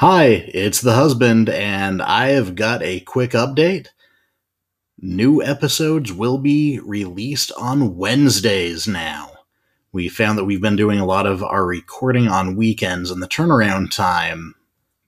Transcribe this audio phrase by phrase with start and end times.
[0.00, 3.88] Hi, it's the husband, and I have got a quick update.
[4.96, 9.32] New episodes will be released on Wednesdays now.
[9.90, 13.26] We found that we've been doing a lot of our recording on weekends, and the
[13.26, 14.54] turnaround time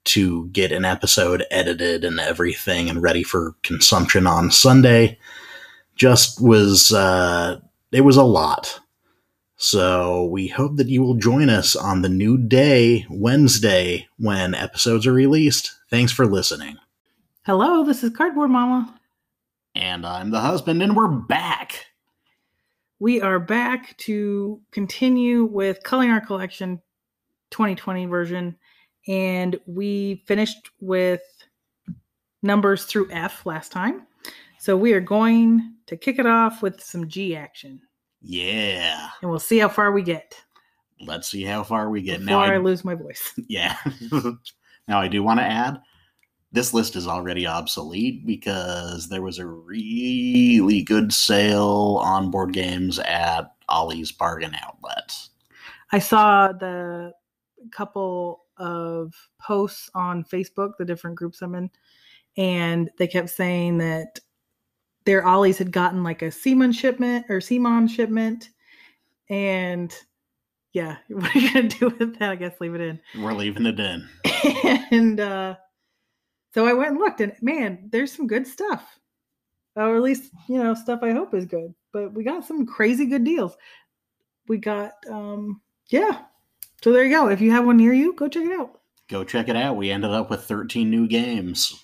[0.07, 5.21] to get an episode edited and everything and ready for consumption on Sunday
[5.95, 7.61] just was, uh,
[7.93, 8.81] it was a lot.
[9.63, 15.07] So we hope that you will join us on the new day, Wednesday, when episodes
[15.07, 15.77] are released.
[15.91, 16.79] Thanks for listening.
[17.45, 18.99] Hello, this is Cardboard Mama.
[19.75, 21.85] And I'm the husband, and we're back.
[23.01, 26.81] We are back to continue with Culling Our Collection
[27.51, 28.57] 2020 version.
[29.09, 31.21] And we finished with
[32.43, 34.07] numbers through F last time.
[34.59, 37.83] So we are going to kick it off with some G action.
[38.23, 39.09] Yeah.
[39.23, 40.35] And we'll see how far we get
[41.01, 42.21] Let's see how far we get.
[42.21, 43.33] before now, I I, lose my voice.
[43.49, 43.77] yeah.
[44.89, 45.81] now, I do want to add
[46.53, 52.99] this list is already obsolete because there was a really good sale on board games
[52.99, 55.17] at Ollie's Bargain Outlet.
[55.93, 57.13] I saw the
[57.71, 61.71] couple of posts on Facebook, the different groups I'm in,
[62.37, 64.19] and they kept saying that
[65.05, 68.51] their ollies had gotten like a Simon shipment or Simon shipment.
[69.29, 69.95] And
[70.73, 72.31] yeah, what are you gonna do with that?
[72.31, 73.01] I guess leave it in.
[73.19, 74.09] We're leaving it in.
[74.91, 75.57] and uh
[76.53, 78.99] so I went and looked and man, there's some good stuff.
[79.77, 81.75] Or at least, you know, stuff I hope is good.
[81.93, 83.57] But we got some crazy good deals.
[84.49, 86.23] We got um yeah.
[86.83, 87.29] So there you go.
[87.29, 88.81] If you have one near you, go check it out.
[89.09, 89.77] Go check it out.
[89.77, 91.83] We ended up with 13 new games.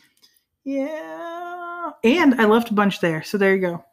[0.64, 1.35] Yeah.
[2.04, 3.22] And I left a bunch there.
[3.22, 3.84] So there you go.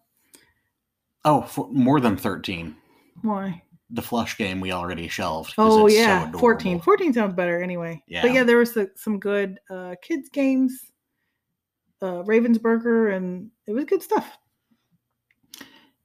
[1.26, 2.76] Oh, for more than 13.
[3.22, 3.62] Why?
[3.90, 5.54] The flush game we already shelved.
[5.58, 6.40] Oh it's so yeah, adorable.
[6.40, 6.80] 14.
[6.82, 8.02] 14 sounds better anyway.
[8.08, 8.22] Yeah.
[8.24, 10.92] But yeah, there was some good uh kids games.
[12.02, 14.38] Uh Ravensburger and it was good stuff.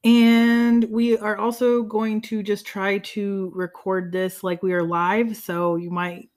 [0.05, 5.37] And we are also going to just try to record this like we are live,
[5.37, 6.29] so you might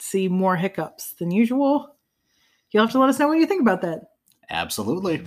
[0.00, 1.96] see more hiccups than usual.
[2.70, 4.00] You'll have to let us know what you think about that.
[4.50, 5.24] Absolutely.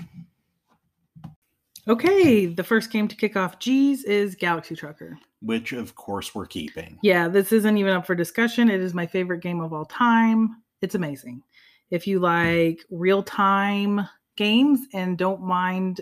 [1.88, 5.18] Okay, the first game to kick off G's is Galaxy Trucker.
[5.42, 7.00] Which, of course, we're keeping.
[7.02, 8.70] Yeah, this isn't even up for discussion.
[8.70, 10.62] It is my favorite game of all time.
[10.82, 11.44] It's amazing.
[11.90, 16.02] If you like real time games and don't mind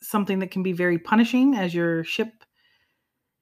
[0.00, 2.44] something that can be very punishing as your ship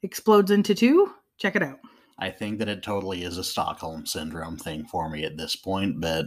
[0.03, 1.79] explodes into two, check it out.
[2.19, 6.01] I think that it totally is a Stockholm Syndrome thing for me at this point,
[6.01, 6.27] but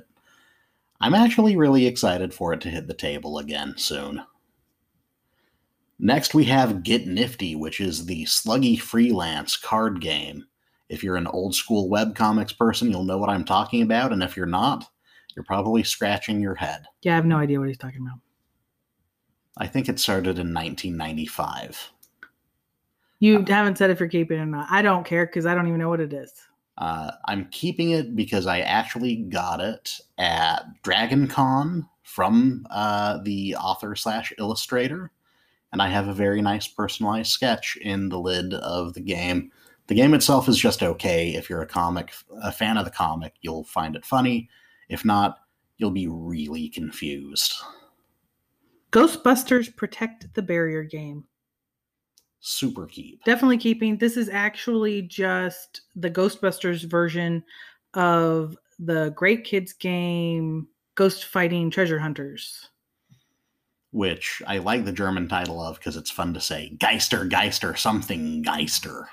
[1.01, 4.23] I'm actually really excited for it to hit the table again soon.
[5.97, 10.45] Next, we have Get Nifty, which is the sluggy freelance card game.
[10.89, 14.37] If you're an old school webcomics person, you'll know what I'm talking about, and if
[14.37, 14.85] you're not,
[15.35, 16.83] you're probably scratching your head.
[17.01, 18.19] Yeah, I have no idea what he's talking about.
[19.57, 21.91] I think it started in 1995.
[23.19, 24.67] You haven't said if you're keeping it or not.
[24.69, 26.31] I don't care because I don't even know what it is.
[26.81, 33.55] Uh, I'm keeping it because I actually got it at Dragon Con from uh, the
[33.55, 35.11] author slash illustrator,
[35.71, 39.51] and I have a very nice personalized sketch in the lid of the game.
[39.87, 41.35] The game itself is just okay.
[41.35, 44.49] If you're a comic, a fan of the comic, you'll find it funny.
[44.89, 45.37] If not,
[45.77, 47.53] you'll be really confused.
[48.91, 51.25] Ghostbusters Protect the Barrier game.
[52.41, 53.23] Super keep.
[53.23, 53.97] Definitely keeping.
[53.97, 57.43] This is actually just the Ghostbusters version
[57.93, 62.69] of the Great Kids game Ghost Fighting Treasure Hunters.
[63.91, 66.75] Which I like the German title of because it's fun to say.
[66.79, 69.05] Geister, Geister, something Geister.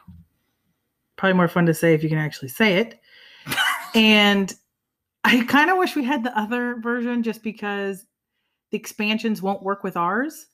[1.16, 3.00] Probably more fun to say if you can actually say it.
[3.94, 4.54] and
[5.24, 8.06] I kind of wish we had the other version just because
[8.70, 10.46] the expansions won't work with ours.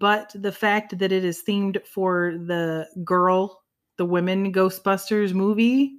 [0.00, 3.62] But the fact that it is themed for the girl,
[3.98, 5.98] the women Ghostbusters movie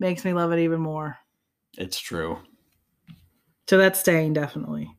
[0.00, 1.16] makes me love it even more.
[1.78, 2.38] It's true.
[3.68, 4.90] So that's staying definitely.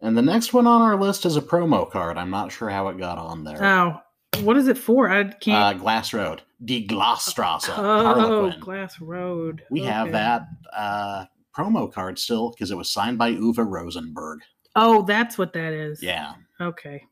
[0.00, 2.16] And the next one on our list is a promo card.
[2.16, 3.64] I'm not sure how it got on there.
[3.64, 4.00] Oh,
[4.42, 5.10] what is it for?
[5.10, 5.80] I Uh, can't.
[5.80, 8.60] Glass Road, Die Glasstrasse, oh, Harlequin.
[8.60, 9.64] Glass Road.
[9.70, 10.42] we have that
[10.72, 11.24] uh,
[11.56, 14.38] promo card still because it was signed by Uwe Rosenberg.
[14.76, 16.00] Oh, that's what that is.
[16.00, 17.02] Yeah, Okay.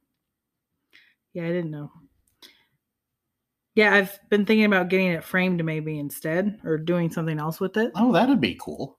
[1.35, 1.91] Yeah, I didn't know.
[3.75, 7.77] Yeah, I've been thinking about getting it framed maybe instead or doing something else with
[7.77, 7.93] it.
[7.95, 8.99] oh, that'd be cool.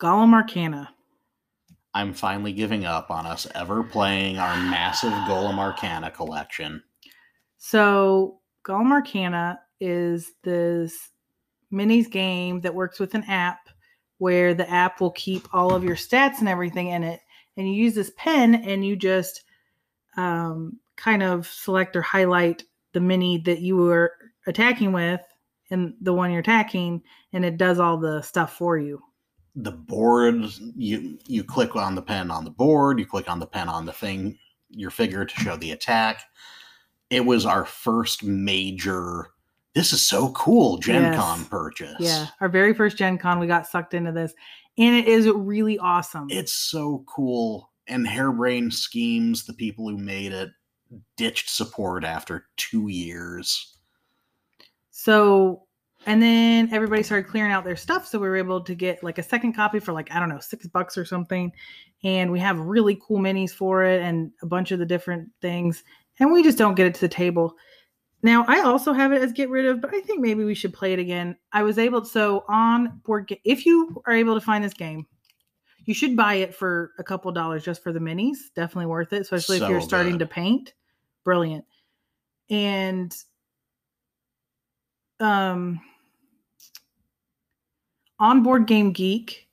[0.00, 0.88] Golem Arcana.
[1.92, 6.82] I'm finally giving up on us ever playing our massive Golem Arcana collection.
[7.58, 11.10] So, Golem Arcana is this
[11.72, 13.68] minis game that works with an app
[14.18, 17.20] where the app will keep all of your stats and everything in it.
[17.56, 19.42] And you use this pen and you just
[20.16, 24.12] um, kind of select or highlight the mini that you were
[24.46, 25.20] attacking with
[25.70, 27.02] and the one you're attacking,
[27.32, 29.00] and it does all the stuff for you.
[29.56, 30.44] The board,
[30.76, 33.84] you you click on the pen on the board, you click on the pen on
[33.84, 34.38] the thing,
[34.70, 36.22] your figure to show the attack.
[37.10, 39.28] It was our first major.
[39.74, 41.16] This is so cool, Gen Yes.
[41.16, 41.96] Con purchase.
[42.00, 44.34] Yeah, our very first Gen Con, we got sucked into this,
[44.78, 46.26] and it is really awesome.
[46.30, 47.69] It's so cool.
[47.90, 50.50] And Harebrained Schemes, the people who made it,
[51.16, 53.76] ditched support after two years.
[54.90, 55.64] So,
[56.06, 58.06] and then everybody started clearing out their stuff.
[58.06, 60.40] So we were able to get like a second copy for like, I don't know,
[60.40, 61.52] six bucks or something.
[62.04, 65.84] And we have really cool minis for it and a bunch of the different things.
[66.18, 67.54] And we just don't get it to the table.
[68.22, 70.74] Now, I also have it as get rid of, but I think maybe we should
[70.74, 71.36] play it again.
[71.52, 75.06] I was able so on board, if you are able to find this game,
[75.90, 78.36] you should buy it for a couple dollars just for the minis.
[78.54, 80.20] Definitely worth it, especially if you're starting good.
[80.20, 80.72] to paint.
[81.24, 81.64] Brilliant.
[82.48, 83.12] And
[85.18, 85.80] um
[88.20, 89.48] on board game geek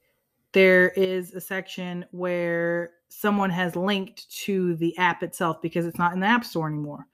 [0.53, 6.13] there is a section where someone has linked to the app itself because it's not
[6.13, 7.05] in the app store anymore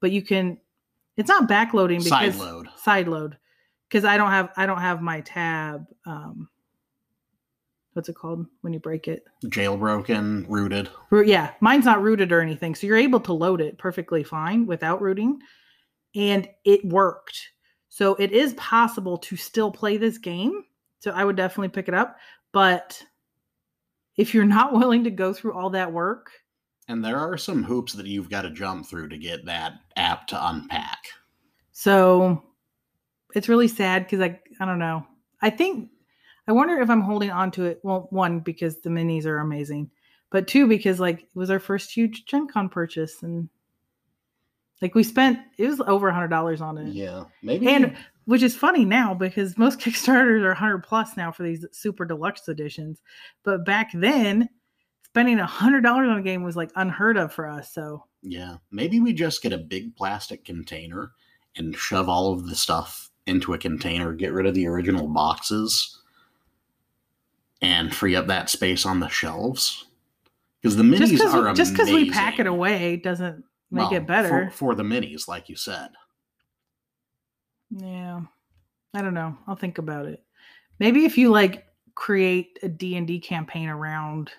[0.00, 0.56] but you can
[1.18, 2.78] it's not backloading because Sideload.
[2.78, 3.36] side load
[3.88, 6.48] because i don't have i don't have my tab um
[7.98, 10.88] what's it called when you break it Jailbroken, rooted.
[11.10, 12.74] Ro- yeah, mine's not rooted or anything.
[12.74, 15.40] So you're able to load it perfectly fine without rooting.
[16.14, 17.38] And it worked.
[17.88, 20.64] So it is possible to still play this game.
[21.00, 22.16] So I would definitely pick it up.
[22.52, 23.02] But
[24.16, 26.30] if you're not willing to go through all that work,
[26.86, 30.26] And there are some hoops that you've got to jump through to get that app
[30.28, 30.98] to unpack.
[31.72, 32.44] so
[33.34, 35.04] it's really sad because I I don't know.
[35.42, 35.90] I think
[36.48, 37.80] I wonder if I'm holding on to it.
[37.82, 39.90] Well, one, because the minis are amazing.
[40.30, 43.48] But two, because like it was our first huge Gen Con purchase and
[44.80, 46.94] like we spent it was over a hundred dollars on it.
[46.94, 47.24] Yeah.
[47.42, 47.68] Maybe.
[47.68, 52.04] And which is funny now because most Kickstarters are 100 plus now for these super
[52.04, 53.00] deluxe editions.
[53.42, 54.48] But back then,
[55.04, 57.72] spending a $100 on a game was like unheard of for us.
[57.72, 58.56] So, yeah.
[58.70, 61.12] Maybe we just get a big plastic container
[61.56, 66.00] and shove all of the stuff into a container, get rid of the original boxes,
[67.60, 69.86] and free up that space on the shelves.
[70.62, 74.06] Because the minis just are just because we pack it away doesn't make Well, it
[74.06, 74.50] better.
[74.50, 75.88] for, for the minis, like you said.
[77.70, 78.20] yeah.
[78.94, 79.36] I don't know.
[79.46, 80.22] I'll think about it.
[80.78, 84.30] Maybe if you like create a D&D campaign around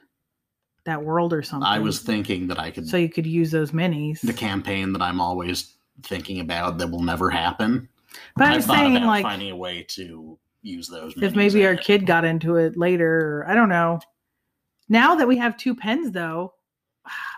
[0.86, 1.68] that world or something.
[1.68, 4.22] I was thinking that I could so you could use those minis.
[4.22, 7.88] the campaign that I'm always thinking about that will never happen.
[8.36, 11.14] but I'm I've just thought saying like finding a way to use those.
[11.22, 14.00] if maybe our kid got into it later i don't know.
[14.92, 16.54] Now that we have two pens though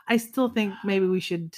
[0.08, 1.56] i still think maybe we should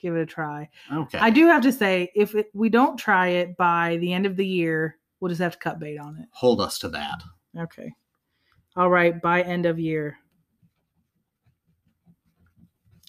[0.00, 0.68] give it a try.
[0.92, 4.26] Okay, i do have to say if it, we don't try it by the end
[4.26, 6.28] of the year we'll just have to cut bait on it.
[6.32, 7.20] Hold us to that.
[7.58, 7.92] okay.
[8.76, 10.16] All right by end of year.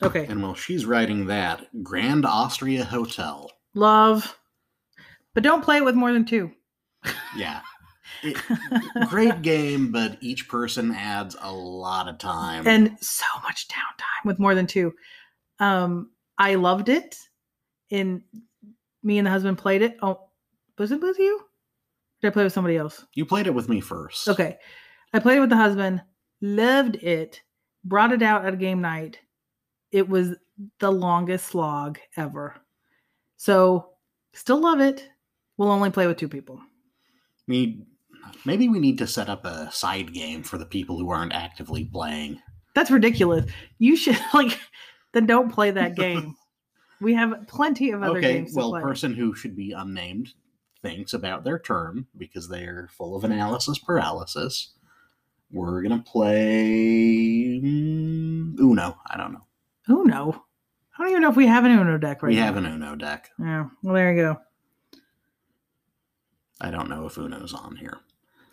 [0.02, 0.26] Okay.
[0.28, 3.52] And while she's writing that, Grand Austria Hotel.
[3.74, 4.36] love.
[5.36, 6.52] But don't play it with more than two.
[7.38, 7.62] Yeah,
[8.24, 8.38] It-
[9.10, 12.68] great game, but each person adds a lot of time.
[12.68, 14.94] and so much downtime with more than two.
[15.60, 17.18] Um, I loved it.
[17.92, 18.22] And
[19.04, 19.98] me and the husband played it.
[20.02, 20.30] Oh,
[20.78, 21.42] was it with you?
[22.22, 23.06] Did I play with somebody else?
[23.16, 24.28] you played it with me first.
[24.28, 24.58] Okay.
[25.14, 26.02] I played it with the husband,
[26.42, 27.42] loved it,
[27.84, 29.20] brought it out at a game night.
[29.92, 30.36] It was
[30.80, 32.56] the longest slog ever.
[33.38, 33.90] So
[34.34, 35.08] still love it.
[35.58, 36.62] We'll only play with two people.
[37.48, 37.82] We
[38.46, 41.86] maybe we need to set up a side game for the people who aren't actively
[41.86, 42.40] playing.
[42.76, 43.50] That's ridiculous.
[43.78, 44.60] You should like
[45.14, 46.36] then don't play that game.
[47.02, 48.82] we have plenty of other okay, games well, play.
[48.82, 50.30] person who should be unnamed
[50.82, 54.74] thinks about their term because they're full of analysis paralysis.
[55.52, 58.98] We're gonna play mm, Uno.
[59.10, 59.46] I don't know.
[59.90, 60.46] Uno.
[60.98, 62.46] I don't even know if we have an Uno deck right we now.
[62.46, 63.30] have an Uno deck.
[63.40, 63.68] Yeah.
[63.82, 64.38] Well, there you go.
[66.62, 68.00] I don't know if Uno's on here.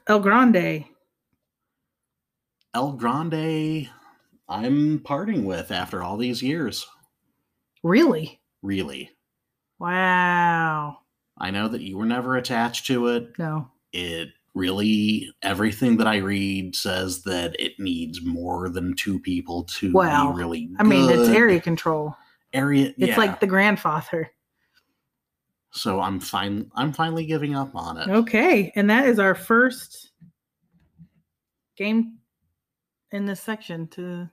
[0.08, 0.86] El Grande.
[2.74, 3.88] El Grande,
[4.48, 6.86] I'm parting with after all these years.
[7.82, 8.40] Really?
[8.62, 9.10] Really,
[9.78, 10.98] Wow.
[11.38, 13.38] I know that you were never attached to it.
[13.38, 13.70] No.
[13.92, 19.92] It really everything that I read says that it needs more than two people to
[19.92, 20.32] Wow.
[20.32, 20.70] be really.
[20.78, 22.16] I mean, it's area control.
[22.54, 22.94] area.
[22.96, 23.16] It's yeah.
[23.18, 24.30] like the grandfather.
[25.76, 26.70] So I'm fine.
[26.74, 28.08] I'm finally giving up on it.
[28.08, 30.12] Okay, and that is our first
[31.76, 32.16] game
[33.12, 34.28] in this section to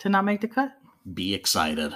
[0.00, 0.72] to not make the cut.
[1.14, 1.94] Be excited.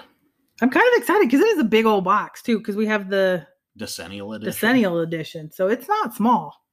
[0.61, 2.59] I'm kind of excited because it is a big old box too.
[2.59, 3.47] Because we have the
[3.77, 4.53] Decennial edition.
[4.53, 6.65] decennial edition, so it's not small.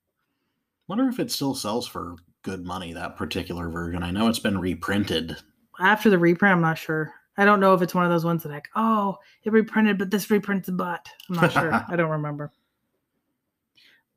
[0.88, 2.94] Wonder if it still sells for good money.
[2.94, 4.04] That particular version.
[4.04, 5.36] I know it's been reprinted.
[5.82, 7.14] After the reprint, I'm not sure.
[7.39, 10.12] I don't know if it's one of those ones that like, oh, it reprinted, but
[10.12, 11.08] this reprints a butt.
[11.29, 11.74] I'm not sure.
[11.88, 12.51] I don't remember.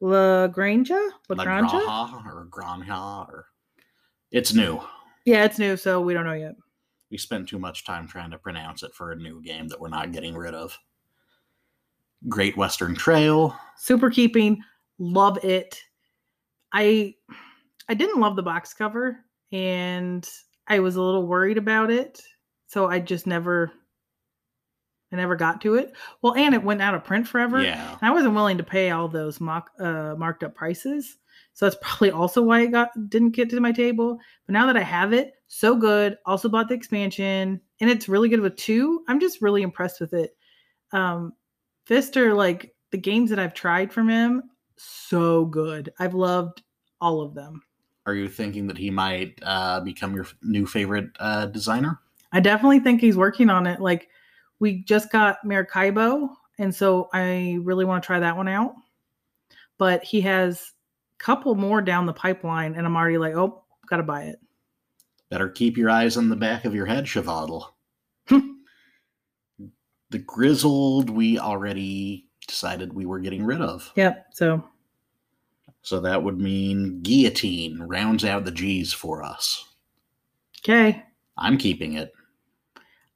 [0.01, 0.91] Lagrange?
[1.29, 1.71] Lagrange?
[1.71, 3.47] Lagraha or Granja or
[4.33, 4.81] it's new.
[5.25, 6.57] Yeah, it's new, so we don't know yet.
[7.13, 9.89] We spent too much time trying to pronounce it for a new game that we're
[9.89, 10.77] not getting rid of.
[12.29, 13.57] Great Western Trail.
[13.77, 14.61] Super keeping,
[14.99, 15.81] love it.
[16.73, 17.15] I
[17.89, 20.29] I didn't love the box cover and
[20.67, 22.21] I was a little worried about it.
[22.73, 23.71] So I just never
[25.13, 25.93] I never got to it.
[26.23, 27.63] Well, and it went out of print forever.
[27.63, 27.91] Yeah.
[27.91, 31.19] And I wasn't willing to pay all those mock, uh, marked up prices.
[31.53, 34.19] So that's probably also why it got didn't get to my table.
[34.47, 36.17] But now that I have it, so good.
[36.25, 39.05] Also bought the expansion, and it's really good with two.
[39.07, 40.35] I'm just really impressed with it.
[40.93, 41.35] Um,
[41.85, 44.45] Pfister, like the games that I've tried from him,
[44.79, 45.93] so good.
[45.99, 46.63] I've loved
[47.03, 47.61] all of them.
[48.07, 52.01] Are you thinking that he might uh, become your new favorite uh, designer?
[52.33, 53.81] I definitely think he's working on it.
[53.81, 54.09] Like
[54.59, 58.75] we just got Maracaibo, and so I really want to try that one out.
[59.79, 60.73] But he has
[61.21, 64.41] a couple more down the pipeline, and I'm already like, oh, gotta buy it.
[65.31, 67.65] Better keep your eyes on the back of your head, Chevadel.
[68.29, 68.51] Hmm.
[70.11, 73.91] the Grizzled, we already decided we were getting rid of.
[73.97, 74.27] Yep.
[74.33, 74.63] So
[75.83, 79.75] So that would mean Guillotine rounds out the G's for us.
[80.61, 81.03] okay.
[81.39, 82.13] I'm keeping it.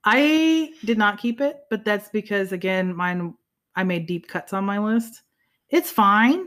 [0.08, 3.34] I did not keep it, but that's because again, mine
[3.75, 5.22] I made deep cuts on my list.
[5.68, 6.46] It's fine.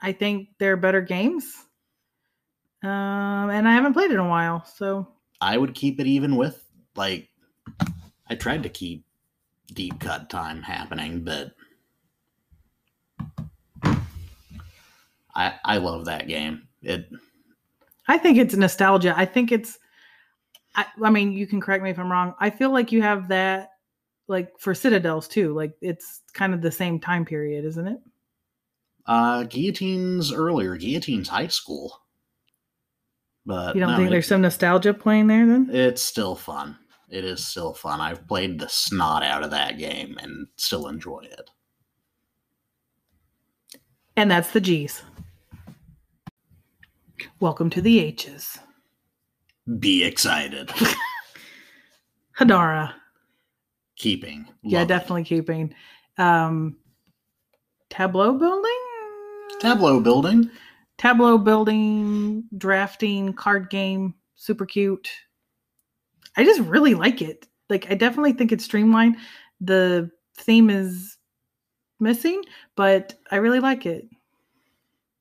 [0.00, 1.52] I think they're better games.
[2.84, 5.08] Um, and I haven't played it in a while, so
[5.40, 7.28] I would keep it even with, like,
[8.30, 9.04] I tried to keep
[9.74, 11.54] deep cut time happening, but
[15.34, 16.68] I I love that game.
[16.82, 17.10] It
[18.06, 19.12] I think it's nostalgia.
[19.16, 19.80] I think it's
[20.74, 22.34] I, I mean, you can correct me if I'm wrong.
[22.38, 23.70] I feel like you have that
[24.28, 25.54] like for Citadels too.
[25.54, 27.98] Like it's kind of the same time period, isn't it?
[29.06, 32.02] uh Guillotine's earlier, Guillotine's high school.
[33.46, 35.70] But You don't no, think there's some nostalgia playing there then?
[35.72, 36.76] It's still fun.
[37.08, 38.02] It is still fun.
[38.02, 41.50] I've played the snot out of that game and still enjoy it.
[44.14, 45.02] And that's the G's.
[47.40, 48.58] Welcome to the H's.
[49.78, 50.68] Be excited.
[52.38, 52.94] Hadara.
[53.96, 54.46] Keeping.
[54.62, 55.74] Yeah, Love definitely keeping.
[56.16, 56.76] Um
[57.90, 58.78] tableau building?
[59.60, 60.50] Tableau building.
[60.98, 65.08] Tableau building, drafting, card game, super cute.
[66.36, 67.46] I just really like it.
[67.68, 69.16] Like I definitely think it's streamlined.
[69.60, 71.18] The theme is
[72.00, 72.42] missing,
[72.76, 74.08] but I really like it.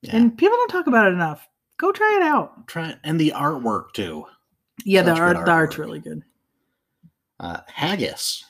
[0.04, 0.16] Yeah.
[0.16, 1.48] And people don't talk about it enough.
[1.80, 2.68] Go try it out.
[2.68, 4.26] Try and the artwork too.
[4.86, 6.24] Yeah, the Such good art the art's really good.
[7.40, 8.44] Uh, Haggis.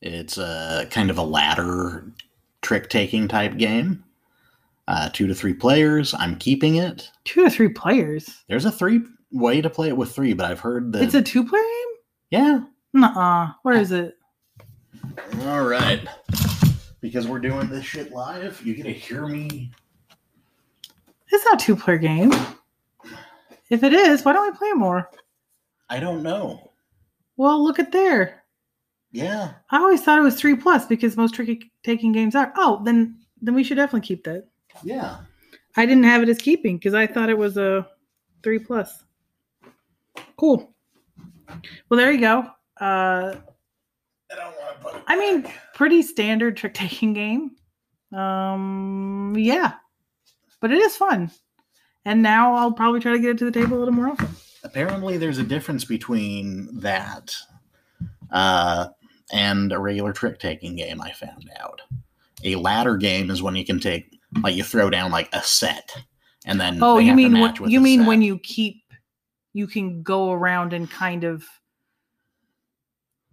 [0.00, 2.12] It's a kind of a ladder
[2.62, 4.04] trick taking type game.
[4.86, 6.14] Uh, two to three players.
[6.14, 7.10] I'm keeping it.
[7.24, 8.42] Two to three players.
[8.48, 11.02] There's a three way to play it with three, but I've heard that.
[11.02, 11.96] It's a two player game?
[12.30, 12.60] yeah.
[12.94, 13.52] Nuh-uh.
[13.62, 14.16] Where is it?
[15.42, 16.00] All right.
[17.00, 19.70] Because we're doing this shit live, you get to hear me.
[21.30, 22.32] It's not a two player game.
[23.70, 25.10] If it is, why don't we play more?
[25.88, 26.72] I don't know.
[27.36, 28.44] Well, look at there.
[29.12, 29.52] Yeah.
[29.70, 32.52] I always thought it was three plus because most tricky taking games are.
[32.56, 34.48] Oh, then then we should definitely keep that.
[34.82, 35.18] Yeah.
[35.76, 37.86] I didn't have it as keeping because I thought it was a
[38.42, 39.04] three plus.
[40.36, 40.74] Cool.
[41.88, 42.40] Well, there you go.
[42.80, 43.36] Uh,
[44.30, 45.02] I don't want to put.
[45.06, 47.52] I mean, pretty standard trick taking game.
[48.12, 49.74] Um, yeah,
[50.60, 51.30] but it is fun.
[52.08, 54.28] And now I'll probably try to get it to the table a little more often.
[54.64, 57.34] apparently there's a difference between that
[58.30, 58.88] uh,
[59.30, 61.02] and a regular trick taking game.
[61.02, 61.82] I found out
[62.44, 65.90] a ladder game is when you can take like you throw down like a set,
[66.46, 68.08] and then Oh, you mean what, you mean set.
[68.08, 68.76] when you keep
[69.52, 71.44] you can go around and kind of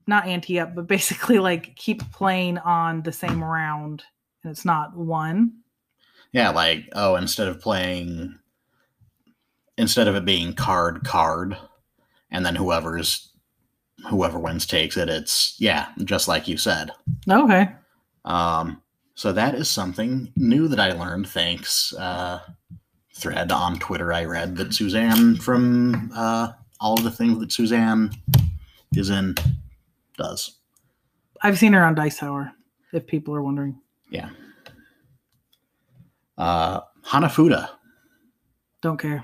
[0.08, 4.03] not ante up, but basically like keep playing on the same round
[4.44, 5.53] and it's not one.
[6.34, 8.38] yeah like oh instead of playing
[9.77, 11.58] instead of it being card card
[12.32, 13.32] and then whoever's
[14.10, 15.10] whoever wins takes it.
[15.10, 16.91] It's yeah, just like you said.
[17.29, 17.70] Okay.
[18.25, 18.82] Um,
[19.15, 22.39] so that is something new that I learned thanks uh,
[23.13, 24.12] thread on Twitter.
[24.12, 28.12] I read that Suzanne from uh, all of the things that Suzanne
[28.94, 29.36] is in
[30.17, 30.58] does.
[31.41, 32.51] I've seen her on Dice Tower,
[32.94, 33.79] if people are wondering.
[34.10, 34.29] Yeah.
[36.38, 37.70] Uh, Hanafuda.
[38.82, 39.24] Don't care.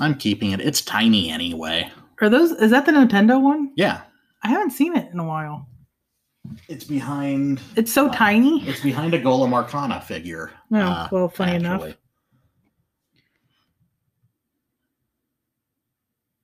[0.00, 0.60] I'm keeping it.
[0.60, 1.90] It's tiny anyway.
[2.20, 3.72] Are those is that the Nintendo one?
[3.76, 4.02] Yeah.
[4.42, 5.68] I haven't seen it in a while.
[6.68, 7.60] It's behind.
[7.76, 8.66] It's so Uh, tiny.
[8.66, 10.50] It's behind a Golem Arcana figure.
[10.70, 11.84] No, uh, well, funny enough.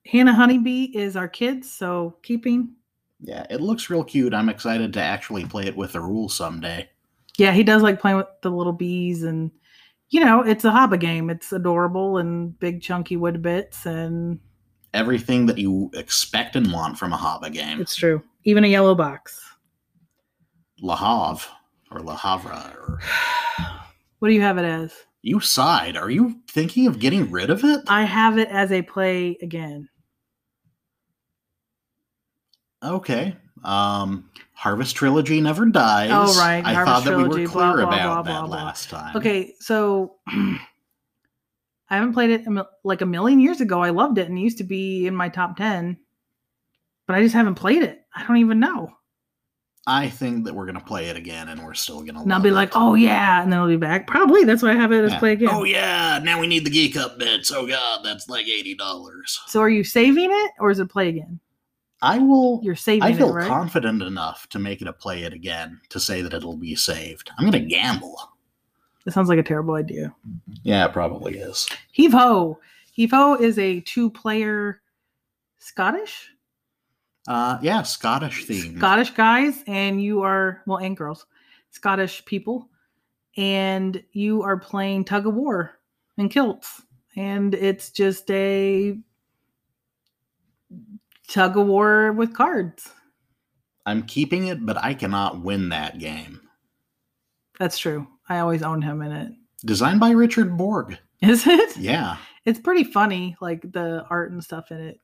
[0.05, 2.75] Hanna Honeybee is our kid, so keeping.
[3.21, 4.33] Yeah, it looks real cute.
[4.33, 6.87] I'm excited to actually play it with the rules someday.
[7.37, 9.49] Yeah, he does like playing with the little bees and
[10.09, 11.29] you know, it's a hobby game.
[11.29, 14.39] It's adorable and big chunky wood bits and
[14.93, 17.81] Everything that you expect and want from a Haba game.
[17.81, 18.23] it's true.
[18.45, 19.41] Even a yellow box.
[20.81, 21.45] Lahav
[21.91, 22.99] or La Havre or
[24.19, 24.93] What do you have it as?
[25.21, 25.97] you sighed.
[25.97, 27.81] Are you thinking of getting rid of it?
[27.87, 29.89] I have it as a play again.
[32.85, 33.35] Okay.
[33.63, 36.09] Um Harvest Trilogy never dies.
[36.11, 36.63] Oh, right.
[36.65, 38.55] I Harvest thought that we were clear blah, about blah, that blah, blah.
[38.65, 39.15] last time.
[39.17, 42.45] Okay, so I haven't played it
[42.83, 43.81] like a million years ago.
[43.81, 45.97] I loved it and it used to be in my top 10,
[47.05, 48.01] but I just haven't played it.
[48.15, 48.91] I don't even know.
[49.87, 52.49] I think that we're gonna play it again and we're still gonna And I'll be
[52.49, 52.53] it.
[52.53, 54.07] like, oh yeah, and then I'll be back.
[54.07, 55.19] Probably that's why I have it as Yeah.
[55.19, 55.49] play again.
[55.51, 57.51] Oh yeah, now we need the geek up bits.
[57.51, 59.39] Oh god, that's like eighty dollars.
[59.47, 61.39] So are you saving it or is it play again?
[62.01, 63.47] I will You're saving I feel it, right?
[63.47, 67.31] confident enough to make it a play it again to say that it'll be saved.
[67.37, 68.17] I'm gonna gamble.
[69.05, 70.13] That sounds like a terrible idea.
[70.63, 71.67] Yeah, it probably is.
[71.91, 72.59] Heave Ho.
[72.91, 74.81] Heave Ho is a two player
[75.57, 76.29] Scottish?
[77.27, 78.77] Uh yeah, Scottish theme.
[78.77, 81.25] Scottish guys, and you are, well, and girls,
[81.71, 82.69] Scottish people,
[83.37, 85.79] and you are playing tug of war
[86.17, 86.81] in kilts.
[87.15, 88.97] And it's just a
[91.27, 92.89] tug of war with cards.
[93.85, 96.41] I'm keeping it, but I cannot win that game.
[97.59, 98.07] That's true.
[98.27, 99.31] I always own him in it.
[99.63, 100.97] Designed by Richard Borg.
[101.21, 101.77] Is it?
[101.77, 102.17] Yeah.
[102.45, 104.99] It's pretty funny, like the art and stuff in it.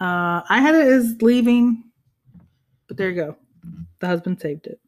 [0.00, 1.84] Uh, I had it as leaving,
[2.88, 3.36] but there you go.
[3.98, 4.80] The husband saved it.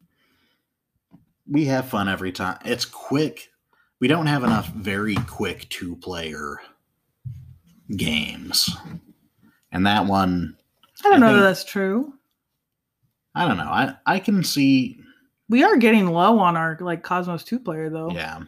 [1.47, 2.57] We have fun every time.
[2.65, 3.49] It's quick.
[3.99, 6.57] We don't have enough very quick two player
[7.95, 8.75] games.
[9.73, 10.55] And that one,
[11.03, 12.13] I don't I know that think- that's true.
[13.35, 13.63] I don't know.
[13.63, 14.99] I, I can see
[15.49, 18.11] We are getting low on our like Kosmos two player though.
[18.11, 18.43] Yeah.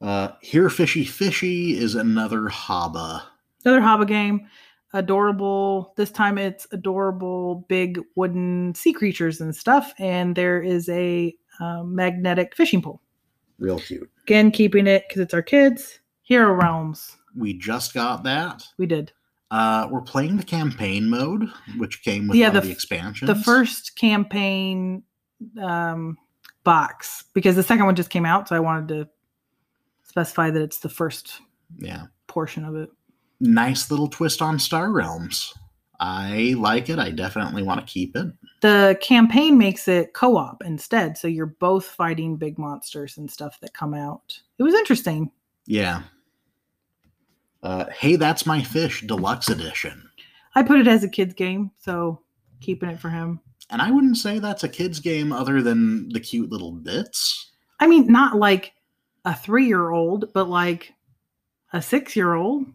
[0.00, 3.22] Uh, Here Fishy Fishy is another Haba.
[3.64, 4.46] Another Haba game.
[4.92, 5.94] Adorable.
[5.96, 9.94] This time it's adorable big wooden sea creatures and stuff.
[9.98, 13.00] And there is a um, magnetic fishing pole.
[13.58, 14.10] Real cute.
[14.24, 16.00] Again, keeping it because it's our kids.
[16.22, 17.16] Hero Realms.
[17.36, 18.62] We just got that.
[18.78, 19.12] We did.
[19.50, 23.28] Uh, we're playing the campaign mode, which came with Yeah, the the expansions.
[23.28, 25.02] The first campaign
[25.62, 26.16] um,
[26.64, 28.48] box because the second one just came out.
[28.48, 29.08] So I wanted to
[30.02, 31.40] specify that it's the first
[31.78, 32.06] Yeah.
[32.26, 32.90] portion of it.
[33.40, 35.54] Nice little twist on Star Realms.
[36.00, 36.98] I like it.
[36.98, 38.26] I definitely want to keep it.
[38.62, 43.74] the campaign makes it co-op instead so you're both fighting big monsters and stuff that
[43.74, 45.30] come out it was interesting
[45.66, 46.02] Yeah.
[47.62, 50.08] Uh, hey, that's my fish deluxe edition.
[50.54, 52.20] i put it as a kids game so
[52.60, 53.40] keeping it for him
[53.70, 57.50] And I wouldn't say that's a kid's game other than the cute little bits.
[57.80, 58.72] i mean not like
[59.24, 60.92] a three-year-old but like
[61.72, 62.66] a six-year-old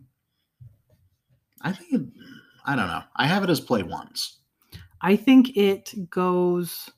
[1.62, 2.02] I think it,
[2.66, 3.04] I don't know.
[3.16, 4.40] I have it as play once.
[5.02, 6.90] i think it goes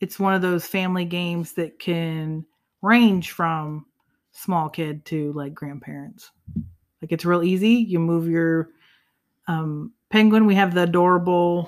[0.00, 2.44] it's one of those family games that can
[2.82, 3.86] range from
[4.32, 6.30] small kid to like grandparents
[7.02, 7.74] like it's real easy.
[7.74, 8.70] You move your
[9.48, 10.46] um penguin.
[10.46, 11.66] We have the adorable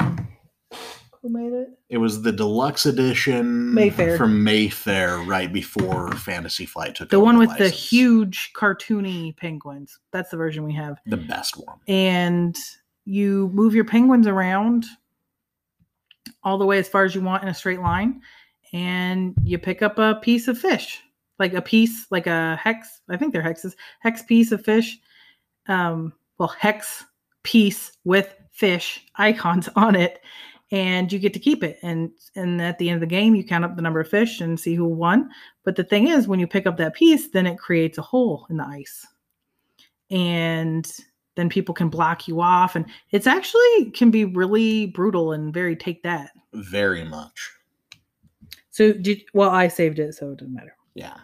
[1.25, 1.71] who made it?
[1.89, 4.19] It was the deluxe edition Mayfair.
[4.19, 7.91] from Mayfair right before Fantasy Flight took the one with the license.
[7.91, 9.99] huge cartoony penguins.
[10.13, 10.99] That's the version we have.
[11.07, 11.79] The best one.
[11.89, 12.55] and
[13.07, 14.85] you move your penguins around
[16.43, 18.21] all the way as far as you want in a straight line
[18.75, 21.01] and you pick up a piece of fish.
[21.39, 23.01] Like a piece like a hex.
[23.09, 23.75] I think they're hexes.
[24.01, 24.99] Hex piece of fish
[25.69, 27.05] um well hex
[27.43, 30.21] piece with fish icons on it
[30.71, 31.79] and you get to keep it.
[31.83, 34.41] And and at the end of the game you count up the number of fish
[34.41, 35.31] and see who won.
[35.65, 38.47] But the thing is when you pick up that piece then it creates a hole
[38.51, 39.07] in the ice.
[40.11, 40.91] And
[41.37, 42.77] then people can block you off.
[42.77, 46.31] And it's actually can be really brutal and very take that.
[46.53, 47.51] Very much.
[48.71, 50.77] so did well i saved it so it doesn't matter.
[50.95, 51.17] Yeah.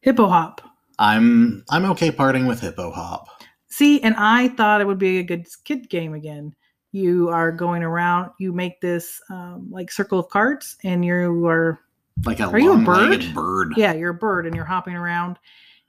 [0.00, 0.60] hippo hop
[0.98, 3.26] I'm I'm okay parting with Hippo Hop.
[3.68, 6.54] see and i thought it would be a good kid game again
[6.92, 11.78] you are going around you make this um, like circle of cards and you are
[12.24, 13.74] Like a Are you a long-legged bird.
[13.76, 15.38] yeah you're a bird and you're hopping around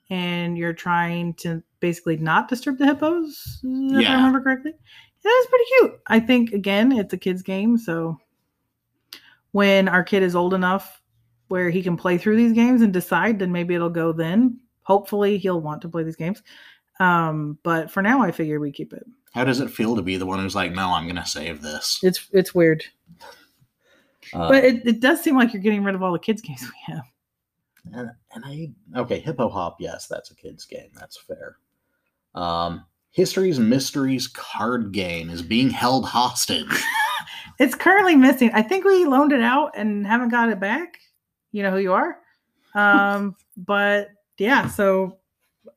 [0.09, 4.11] and you're trying to basically not disturb the hippos if Yeah.
[4.11, 4.71] i remember correctly
[5.23, 8.17] yeah, that's pretty cute i think again it's a kid's game so
[9.51, 11.01] when our kid is old enough
[11.47, 15.37] where he can play through these games and decide then maybe it'll go then hopefully
[15.37, 16.41] he'll want to play these games
[17.01, 20.15] um but for now i figure we keep it How does it feel to be
[20.17, 21.99] the one who's like, no, I'm gonna save this?
[22.03, 22.83] it's it's weird
[24.33, 26.63] Uh, but it, it does seem like you're getting rid of all the kids games
[26.63, 27.03] we have
[27.93, 30.89] and, and I okay, Hippo Hop, yes, that's a kid's game.
[30.93, 31.57] That's fair.
[32.35, 36.67] Um, History's Mysteries card game is being held hostage.
[37.59, 38.51] It's currently missing.
[38.53, 40.99] I think we loaned it out and haven't got it back.
[41.51, 42.17] You know who you are.
[42.75, 45.17] Um, but yeah, so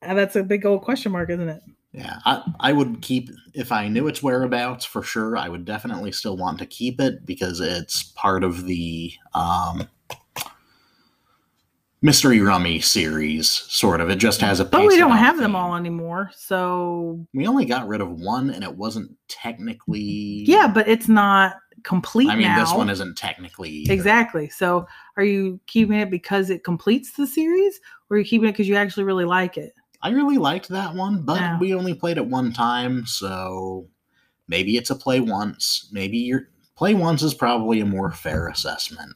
[0.03, 1.63] uh, that's a big old question mark, isn't it?
[1.93, 5.37] Yeah, I, I would keep if I knew its whereabouts for sure.
[5.37, 9.89] I would definitely still want to keep it because it's part of the um,
[12.01, 14.09] mystery rummy series, sort of.
[14.09, 14.65] It just has a.
[14.65, 16.31] But we don't have them all anymore.
[16.37, 20.45] So We only got rid of one, and it wasn't technically.
[20.47, 22.61] yeah, but it's not complete I mean, now.
[22.65, 23.93] this one isn't technically either.
[23.93, 24.49] exactly.
[24.49, 28.53] So are you keeping it because it completes the series, or are you keeping it
[28.53, 29.75] because you actually really like it?
[30.03, 31.59] I really liked that one, but Yeah.
[31.59, 33.87] we only played it one time, so
[34.49, 35.89] maybe it's a play once.
[35.93, 39.13] Maybe your play once is probably a more fair assessment.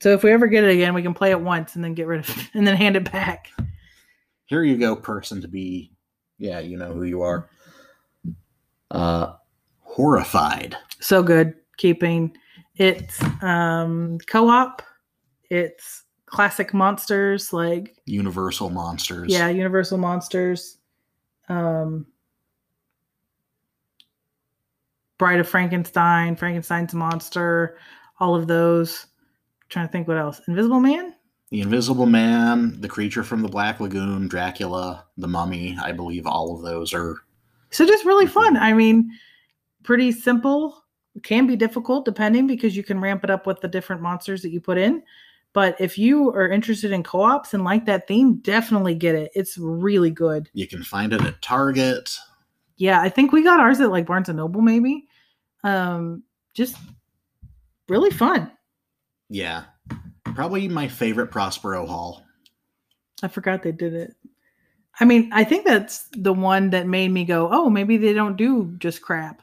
[0.00, 2.06] So if we ever get it again, we can play it once and then get
[2.06, 3.48] rid of it and then hand it back.
[4.46, 5.92] Here you go, person to be.
[6.38, 7.50] Yeah, you know who you are.
[8.90, 9.34] Uh,
[9.82, 10.76] horrified.
[11.00, 12.36] so good keeping.
[12.76, 14.82] It's um co-op.
[15.50, 19.32] It's classic monsters like Universal monsters.
[19.32, 20.78] yeah universal monsters.
[21.48, 22.06] Um
[25.18, 27.76] bride of frankenstein frankenstein's monster
[28.20, 29.06] all of those.
[29.70, 30.40] Trying to think what else.
[30.48, 31.14] Invisible man?
[31.50, 35.76] The Invisible Man, The Creature from the Black Lagoon, Dracula, The Mummy.
[35.82, 37.16] I believe all of those are.
[37.70, 38.56] so just really fun.
[38.56, 39.10] I mean
[39.82, 40.79] pretty simple
[41.22, 44.50] can be difficult depending because you can ramp it up with the different monsters that
[44.50, 45.02] you put in.
[45.52, 49.32] But if you are interested in co-ops and like that theme definitely get it.
[49.34, 50.48] It's really good.
[50.52, 52.16] You can find it at Target.
[52.76, 55.06] yeah i think we got ours at like barnes and noble maybe.
[55.64, 56.22] Um
[56.54, 56.76] just
[57.88, 58.50] really fun.
[59.28, 59.64] Yeah.
[60.24, 62.24] Probably my favorite Prospero Hall.
[63.24, 64.14] i forgot they did it.
[65.00, 68.36] I mean i think that's the one that made me go oh maybe they don't
[68.36, 69.42] do just crap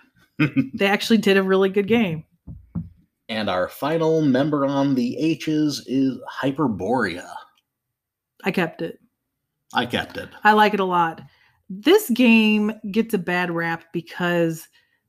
[0.74, 2.24] they actually did a really good game
[3.30, 7.28] and our final member on the H's is Hyperborea.
[8.44, 9.00] i kept it
[9.74, 10.30] I kept it.
[10.46, 11.22] I like it a lot.
[11.70, 14.66] This game gets a bad rap because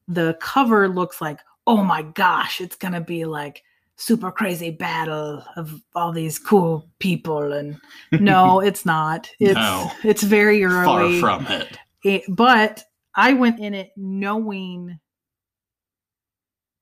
[0.08, 1.38] the cover looks like,
[1.68, 3.62] oh my gosh, it's gonna be like
[3.94, 7.52] super crazy battle of all these cool people.
[7.52, 7.78] And
[8.10, 9.30] no, it's not.
[9.38, 9.92] It's No.
[10.02, 11.20] it's very Far early.
[11.20, 11.78] from it.
[12.02, 12.82] It- but
[13.14, 14.98] I went in it knowing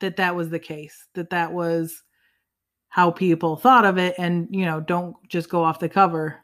[0.01, 2.03] that that was the case, that that was
[2.89, 6.43] how people thought of it, and you know, don't just go off the cover.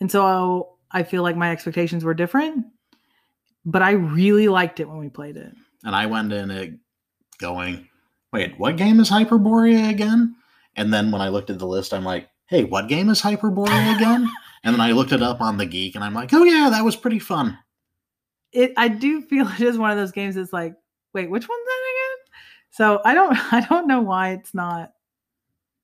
[0.00, 2.66] And so I feel like my expectations were different,
[3.64, 5.52] but I really liked it when we played it.
[5.84, 6.74] And I went in it
[7.38, 7.88] going,
[8.32, 10.34] wait, what game is Hyperborea again?
[10.76, 13.94] And then when I looked at the list, I'm like, hey, what game is Hyperborea
[13.96, 14.28] again?
[14.64, 16.84] and then I looked it up on the Geek and I'm like, oh yeah, that
[16.84, 17.56] was pretty fun.
[18.52, 20.74] It I do feel it is one of those games that's like,
[21.12, 21.83] wait, which one's that?
[22.74, 24.92] So I don't I don't know why it's not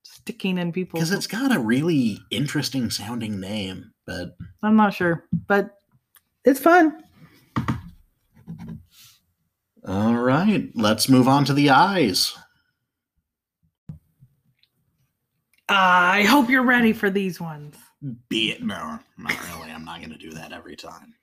[0.03, 0.99] sticking in people.
[0.99, 5.77] Because it's got a really interesting sounding name, but I'm not sure, but
[6.45, 7.05] it's fun.
[9.87, 12.37] all right, let's move on to the eyes.
[15.69, 17.77] I hope you're ready for these ones.
[18.29, 19.71] Be it no, not really.
[19.71, 21.15] I'm not gonna do that every time.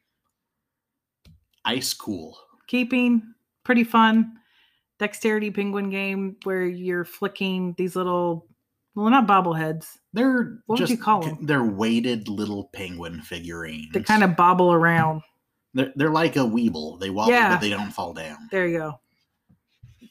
[1.65, 2.37] Ice cool.
[2.67, 3.21] Keeping
[3.65, 4.37] pretty fun.
[4.99, 8.47] Dexterity penguin game where you're flicking these little
[8.95, 9.85] well not bobbleheads.
[10.13, 11.45] They're What would just you call 'em?
[11.45, 13.89] they're weighted little penguin figurines.
[13.93, 15.21] they kind of bobble around.
[15.75, 16.99] they're, they're like a weeble.
[16.99, 17.49] They wobble, Yeah.
[17.53, 18.37] but they don't fall down.
[18.51, 18.99] There you go.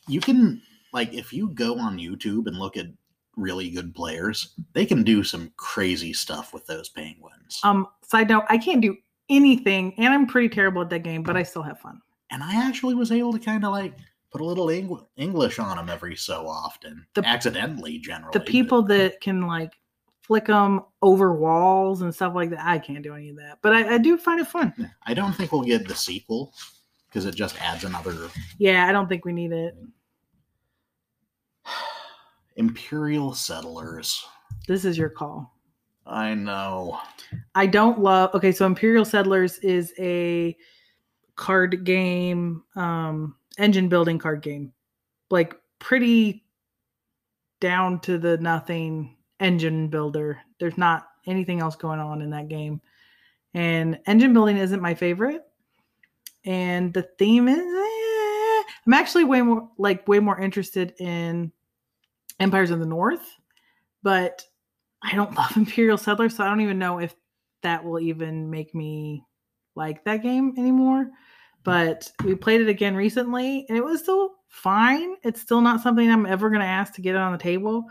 [0.09, 2.87] You can like if you go on YouTube and look at
[3.37, 7.61] really good players, they can do some crazy stuff with those penguins.
[7.65, 8.97] Um, side note, I can't do
[9.29, 12.01] anything, and I'm pretty terrible at that game, but I still have fun.
[12.31, 13.95] And I actually was able to kind of like
[14.37, 18.33] put a little Eng- English on them every so often, The- accidentally generally.
[18.33, 19.73] The but- people that can like
[20.23, 23.73] flick them over walls and stuff like that, I can't do any of that, but
[23.73, 24.73] I, I do find it fun.
[25.07, 26.53] I don't think we'll get the sequel
[27.09, 29.75] because it just adds another Yeah, I don't think we need it.
[32.57, 34.25] Imperial Settlers.
[34.67, 35.53] This is your call.
[36.07, 37.01] I know.
[37.55, 38.35] I don't love.
[38.35, 40.57] Okay, so Imperial Settlers is a
[41.35, 44.73] card game, um, engine building card game,
[45.31, 46.45] like pretty
[47.61, 50.39] down to the nothing engine builder.
[50.61, 52.81] There's not anything else going on in that game,
[53.55, 55.43] and engine building isn't my favorite.
[56.45, 61.53] And the theme is, eh, I'm actually way more like way more interested in
[62.39, 63.35] Empires of the North,
[64.03, 64.45] but
[65.03, 67.15] I don't love Imperial Settlers, so I don't even know if
[67.63, 69.25] that will even make me
[69.75, 71.11] like that game anymore.
[71.67, 75.17] But we played it again recently and it was still fine.
[75.25, 77.87] It's still not something I'm ever going to ask to get it on the table,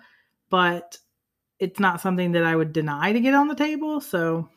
[0.50, 0.98] but
[1.60, 4.00] it's not something that I would deny to get on the table.
[4.00, 4.48] So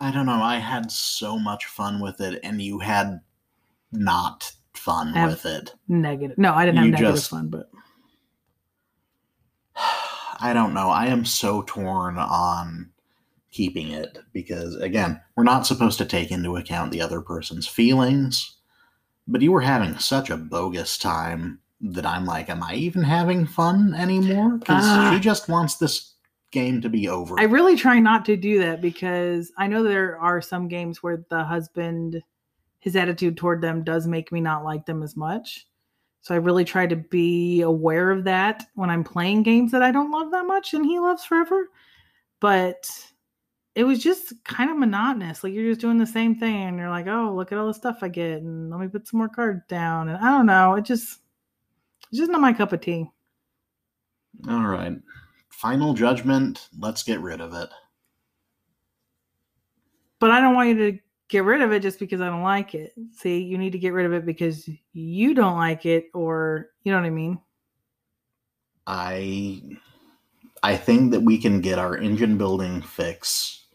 [0.00, 0.42] I don't know.
[0.42, 3.20] I had so much fun with it, and you had
[3.90, 5.74] not fun with it.
[5.88, 6.36] negative.
[6.36, 7.70] No, I didn't have You negative just- fun, but
[10.40, 10.90] I don't know.
[10.90, 12.90] I am so torn on
[13.50, 18.56] keeping it because, again, we're not supposed to take into account the other person's feelings.
[19.28, 23.46] But you were having such a bogus time that I'm like, am I even having
[23.46, 24.56] fun anymore?
[24.58, 25.10] Because Ah.
[25.12, 26.14] she just wants this
[26.50, 27.38] game to be over.
[27.38, 31.24] I really try not to do that because I know there are some games where
[31.28, 32.22] the husband,
[32.80, 35.66] his attitude toward them does make me not like them as much.
[36.22, 39.92] So I really try to be aware of that when I'm playing games that I
[39.92, 41.68] don't love that much and he loves forever.
[42.40, 42.88] But
[43.78, 45.44] it was just kind of monotonous.
[45.44, 47.74] Like you're just doing the same thing and you're like, oh, look at all the
[47.74, 50.08] stuff I get and let me put some more cards down.
[50.08, 50.74] And I don't know.
[50.74, 51.20] It just,
[52.10, 53.08] it's just not my cup of tea.
[54.48, 54.96] All right.
[55.50, 56.68] Final judgment.
[56.76, 57.68] Let's get rid of it.
[60.18, 62.74] but I don't want you to get rid of it just because I don't like
[62.74, 62.92] it.
[63.12, 66.92] See, you need to get rid of it because you don't like it, or you
[66.92, 67.38] know what I mean.
[68.86, 69.62] I
[70.62, 73.66] I think that we can get our engine building fix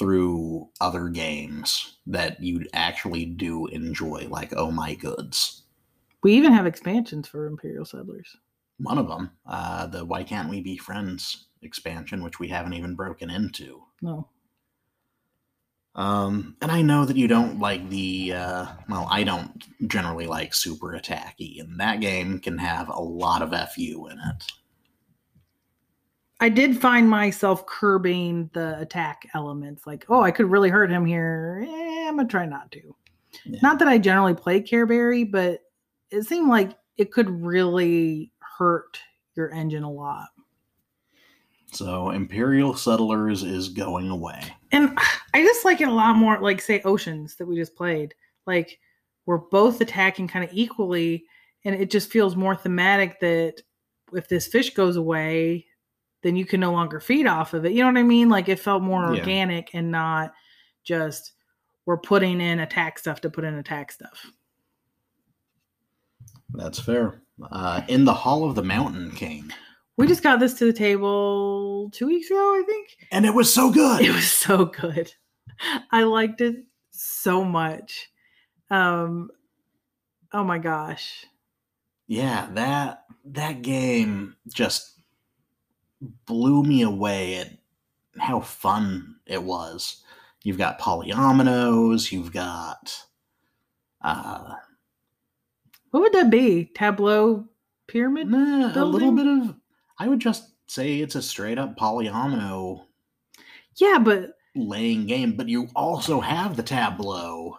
[0.00, 5.64] through other games that you actually do enjoy, like Oh My Goods.
[6.22, 8.34] We even have expansions for Imperial Settlers.
[8.78, 12.94] One of them, uh, the Why Can't We Be Friends expansion, which we haven't even
[12.94, 13.82] broken into.
[14.00, 14.26] No,
[15.94, 20.54] Um, and I know that you don't like the, uh, well, I don't generally like
[20.54, 24.44] super attacky, and that game can have a lot of FU in it.
[26.40, 29.86] I did find myself curbing the attack elements.
[29.86, 31.64] Like, oh, I could really hurt him here.
[31.68, 32.96] Eh, I'm gonna try not to.
[33.44, 33.60] Yeah.
[33.62, 35.60] Not that I generally play Careberry, but
[36.10, 38.98] it seemed like it could really hurt
[39.36, 40.28] your engine a lot.
[41.72, 44.42] So Imperial Settlers is going away.
[44.72, 44.98] And
[45.34, 48.14] I just like it a lot more, like say Oceans that we just played.
[48.46, 48.78] Like
[49.26, 51.24] we're both attacking kind of equally,
[51.64, 53.62] and it just feels more thematic that
[54.12, 55.66] if this fish goes away,
[56.22, 57.72] then you can no longer feed off of it.
[57.72, 58.28] You know what I mean?
[58.28, 59.20] Like it felt more Yeah.
[59.20, 60.32] organic and not
[60.84, 61.32] just
[61.86, 64.26] we're putting in attack stuff to put in attack stuff.
[66.52, 67.22] That's fair.
[67.50, 69.50] Uh, in the Hall of the Mountain King.
[69.96, 72.88] We just got this to the table two weeks ago, I think.
[73.12, 74.00] And it was so good.
[74.02, 75.12] it was so good
[75.92, 76.56] i liked it
[76.90, 78.08] so much
[78.70, 79.28] um
[80.32, 81.26] oh my gosh
[82.06, 84.99] yeah, that that game just
[86.00, 87.50] blew me away at
[88.18, 90.02] how fun it was.
[90.42, 93.04] You've got polyominoes, you've got
[94.02, 94.54] uh
[95.90, 96.70] what would that be?
[96.74, 97.46] Tableau
[97.88, 99.56] pyramid nah, a little bit of
[99.98, 102.84] I would just say it's a straight up polyomino
[103.76, 107.56] yeah but laying game, but you also have the tableau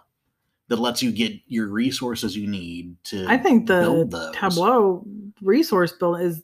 [0.68, 5.06] that lets you get your resources you need to i think the tableau
[5.42, 6.44] resource build is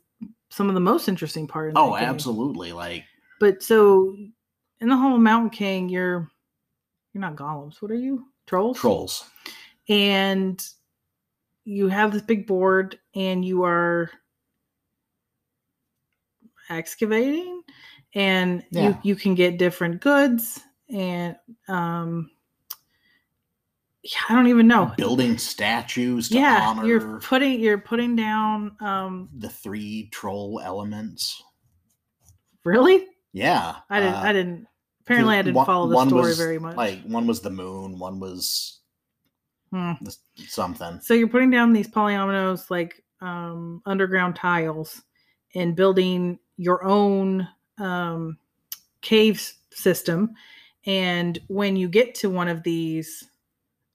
[0.49, 2.71] some of the most interesting part in Oh, absolutely.
[2.73, 3.03] Like
[3.39, 4.15] but so
[4.81, 6.29] in the hall of mountain king you're
[7.13, 9.29] you're not golems what are you trolls trolls.
[9.89, 10.63] and
[11.65, 14.09] you have this big board and you are
[16.69, 17.61] excavating
[18.15, 18.89] and Yeah.
[18.89, 21.35] you you can get different goods and
[21.67, 22.29] um
[24.29, 24.93] I don't even know.
[24.97, 31.41] Building statues to Yeah, honor you're putting you're putting down um the three troll elements.
[32.63, 33.05] really?
[33.33, 33.75] Yeah.
[33.89, 34.67] I didn't uh, I didn't
[35.01, 36.75] Apparently, I didn't One- follow the story was, very much.
[36.75, 38.81] Like one was the moon, one was
[39.71, 39.93] Hmm.
[40.47, 40.99] something.
[41.01, 45.01] So you're putting down these polyominoes like um, underground tiles
[45.55, 48.37] and building your own um,
[49.01, 49.41] cave
[49.71, 50.31] system.
[50.85, 53.23] And when you get to one of these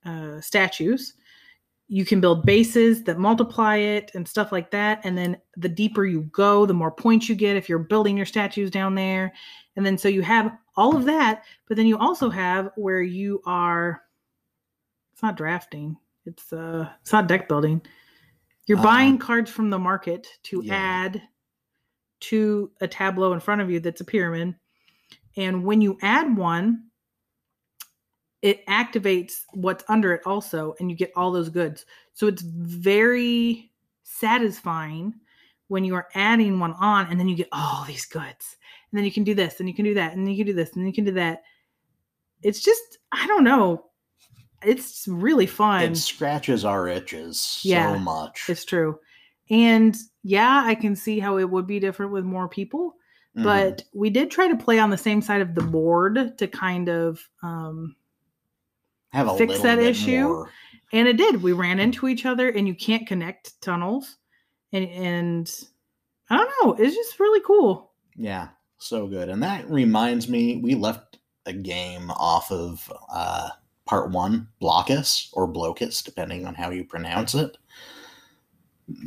[0.05, 1.13] uh, statues,
[1.87, 5.01] you can build bases that multiply it and stuff like that.
[5.03, 8.25] And then the deeper you go, the more points you get if you're building your
[8.25, 9.33] statues down there.
[9.75, 13.41] And then so you have all of that, but then you also have where you
[13.45, 14.01] are.
[15.11, 15.97] It's not drafting.
[16.25, 17.81] It's uh, it's not deck building.
[18.65, 20.73] You're Uh, buying cards from the market to yeah.
[20.75, 21.21] add
[22.21, 24.55] to a tableau in front of you that's a pyramid.
[25.35, 26.85] And when you add one,
[28.43, 31.85] it activates what's under it also, and you get all those goods.
[32.13, 33.71] So it's very
[34.03, 35.13] satisfying
[35.69, 38.57] when you are adding one on, and then you get all these goods.
[38.91, 40.53] And then you can do this, and you can do that, and you can do
[40.53, 41.41] this, and you can do that.
[42.43, 43.85] It's just, I don't know.
[44.61, 45.83] It's really fun.
[45.83, 48.49] It scratches our itches Yeah, so much.
[48.49, 48.99] It's true.
[49.49, 52.95] And yeah, I can see how it would be different with more people,
[53.37, 53.43] Mhm.
[53.43, 56.89] but we did try to play on the same side of the board to kind
[56.89, 57.95] of um
[59.13, 60.23] fix little that issue.
[60.23, 60.49] more.
[60.91, 61.41] and it did.
[61.41, 64.17] We ran into each other and you can't connect tunnels.
[64.71, 65.53] And and
[66.29, 67.91] I don't know, it's just really cool.
[68.15, 69.29] Yeah, so good.
[69.29, 73.49] And that reminds me, we left a game off of uh,
[73.85, 77.57] part one, Blokus or Blokus, depending on how you pronounce it.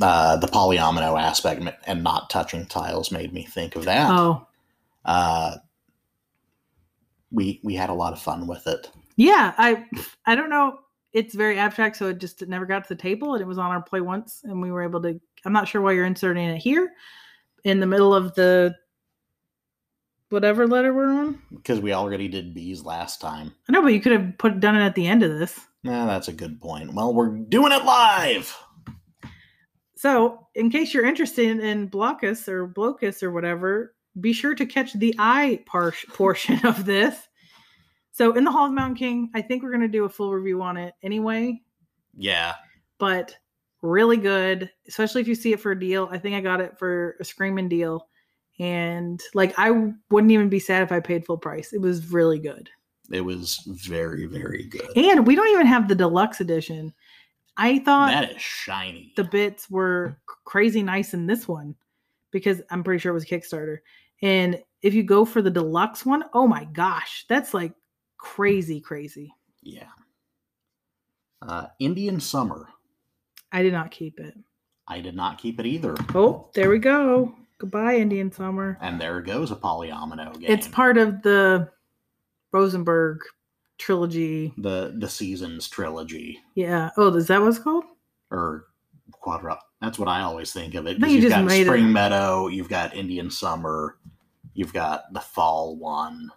[0.01, 4.09] Uh, the polyomino aspect and not touching tiles made me think of that.
[4.09, 4.47] Oh.
[5.05, 5.57] Uh,
[7.31, 8.89] we we had a lot of fun with it.
[9.17, 9.85] Yeah, I
[10.25, 10.79] I don't know.
[11.11, 13.71] It's very abstract, so it just never got to the table, and it was on
[13.71, 15.19] our play once, and we were able to.
[15.43, 16.91] I'm not sure why you're inserting it here,
[17.63, 18.75] in the middle of the
[20.29, 21.41] whatever letter we're on.
[21.53, 23.53] Because we already did bees last time.
[23.67, 25.59] I know, but you could have put done it at the end of this.
[25.83, 26.93] Nah, that's a good point.
[26.93, 28.55] Well, we're doing it live.
[29.95, 34.93] So, in case you're interested in Blokus or Blokus or whatever, be sure to catch
[34.93, 37.26] the eye par- portion of this.
[38.17, 40.33] So, in the Hall of Mountain King, I think we're going to do a full
[40.33, 41.61] review on it anyway.
[42.17, 42.55] Yeah,
[42.97, 43.35] but
[43.83, 46.09] really good, especially if you see it for a deal.
[46.11, 48.07] I think I got it for a screaming deal.
[48.57, 51.73] And like, I wouldn't even be sad if I paid full price.
[51.73, 52.71] It was really good.
[53.11, 54.97] it was very very good.
[54.97, 56.95] And we don't even have the deluxe edition.
[57.55, 59.13] I thought that is shiny.
[59.15, 61.75] the bits were crazy nice in this one
[62.31, 63.77] because I'm pretty sure it was Kickstarter.
[64.23, 67.73] And if you go for the deluxe one, oh my gosh, that's like
[68.17, 69.33] crazy, crazy.
[69.61, 69.89] Yeah.
[71.41, 72.67] Uh, Indian Summer.
[73.51, 74.35] I did not keep it.
[74.87, 75.95] I did not keep it either.
[76.15, 77.33] Oh, there we go.
[77.59, 78.77] Goodbye, Indian Summer.
[78.81, 80.49] And there goes a polyomino game.
[80.51, 81.69] It's part of the
[82.51, 83.19] Rosenberg
[83.77, 84.53] trilogy.
[84.57, 86.89] the the seasons trilogy Yeah.
[86.97, 87.83] Oh, is that what it's called?
[88.31, 88.65] or
[89.11, 89.59] quadra.
[89.81, 90.99] That's what I always think of it.
[90.99, 91.65] No, 'cause you You've got made it.
[91.65, 93.97] Spring Meadow, you've got Indian Summer,
[94.53, 96.29] you've got the fall one.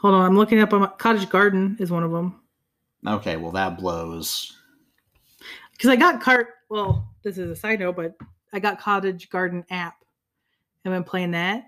[0.00, 0.72] Hold on, I'm looking up.
[0.72, 2.40] On Cottage Garden is one of them
[3.06, 4.56] Okay, well that blows.
[5.72, 6.48] because I got cart.
[6.68, 8.14] Well, this is a side note, but
[8.52, 10.04] I got Cottage Garden app.
[10.84, 11.64] I've been playing that,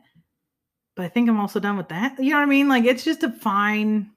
[0.94, 2.18] but I think I'm also done with that.
[2.18, 2.68] You know what I mean?
[2.68, 4.10] Like it's just a fine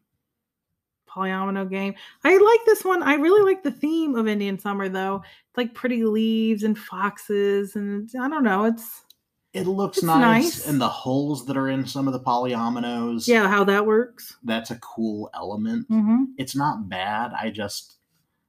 [1.10, 1.96] polyomino game.
[2.24, 3.02] I like this one.
[3.04, 5.22] I really like the theme of Indian Summer though.
[5.50, 8.66] It's like pretty leaves and foxes, and I don't know.
[8.66, 9.05] It's
[9.56, 10.68] It looks nice, nice.
[10.68, 13.26] and the holes that are in some of the polyominoes.
[13.26, 14.36] yeah, how that works.
[14.44, 15.90] that's a cool element.
[15.90, 16.24] Mm-hmm.
[16.38, 17.32] It's not bad.
[17.40, 17.96] I just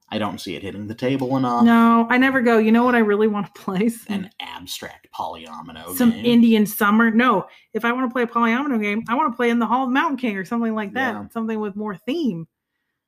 [0.09, 1.63] I don't see it hitting the table enough.
[1.63, 2.57] No, I never go.
[2.57, 3.89] You know what I really want to play?
[3.89, 6.25] Some, An abstract polyomino some game.
[6.25, 7.11] Indian summer.
[7.11, 9.65] No, if I want to play a polyomino game, I want to play in the
[9.65, 11.13] Hall of Mountain King or something like that.
[11.13, 11.27] Yeah.
[11.29, 12.47] Something with more theme.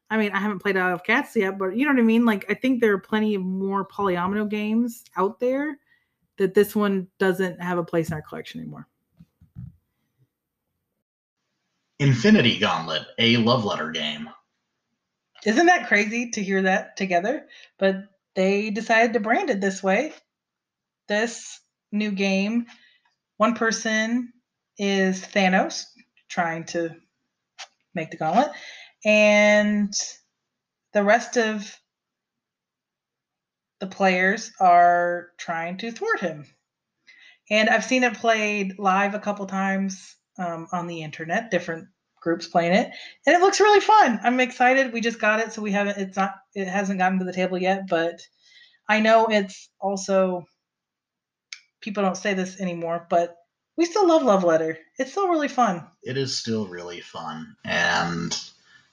[0.09, 2.25] I mean, I haven't played Isle of Cats yet, but you know what I mean?
[2.25, 5.77] Like, I think there are plenty of more polyomino games out there
[6.39, 8.87] that this one doesn't have a place in our collection anymore.
[11.99, 14.29] Infinity Gauntlet, a love letter game.
[15.45, 17.45] Isn't that crazy to hear that together?
[17.77, 20.13] But they decided to brand it this way.
[21.07, 21.59] This
[21.91, 22.65] new game,
[23.37, 24.31] one person
[24.77, 25.85] is Thanos
[26.29, 26.95] trying to
[27.93, 28.51] make the gauntlet,
[29.03, 29.93] and
[30.93, 31.75] the rest of
[33.79, 36.45] the players are trying to thwart him.
[37.49, 41.87] And I've seen it played live a couple times um, on the internet, different
[42.21, 42.91] groups playing it
[43.25, 44.19] and it looks really fun.
[44.23, 44.93] I'm excited.
[44.93, 45.97] We just got it, so we haven't.
[45.97, 46.35] It's not.
[46.53, 48.21] It hasn't gotten to the table yet, but
[48.87, 50.45] I know it's also
[51.81, 53.35] people don't say this anymore, but
[53.77, 54.77] we still love Love Letter.
[54.97, 55.87] It's still really fun.
[56.03, 58.37] It is still really fun, and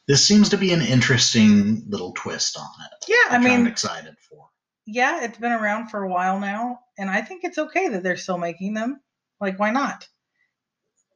[0.07, 3.07] this seems to be an interesting little twist on it.
[3.09, 4.49] Yeah, I which I'm mean, excited for.
[4.87, 8.16] Yeah, it's been around for a while now, and I think it's okay that they're
[8.16, 9.01] still making them.
[9.41, 10.07] Like, why not?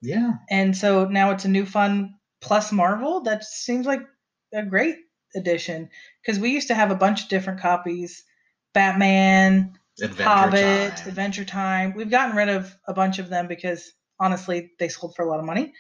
[0.03, 3.21] Yeah, And so now it's a new fun plus Marvel.
[3.21, 4.01] That seems like
[4.53, 4.97] a great
[5.37, 5.91] addition
[6.21, 8.25] because we used to have a bunch of different copies
[8.73, 11.09] Batman, Adventure Hobbit, Time.
[11.09, 11.95] Adventure Time.
[11.95, 15.41] We've gotten rid of a bunch of them because honestly, they sold for a lot
[15.41, 15.75] of money.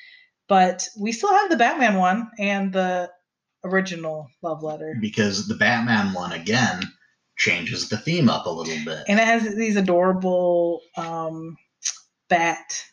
[0.49, 3.11] But we still have the Batman one and the
[3.65, 4.97] original Love Letter.
[5.01, 6.83] because the Batman one again
[7.41, 9.05] changes the theme up a little bit.
[9.09, 11.57] And it has these adorable um,
[12.29, 12.85] bat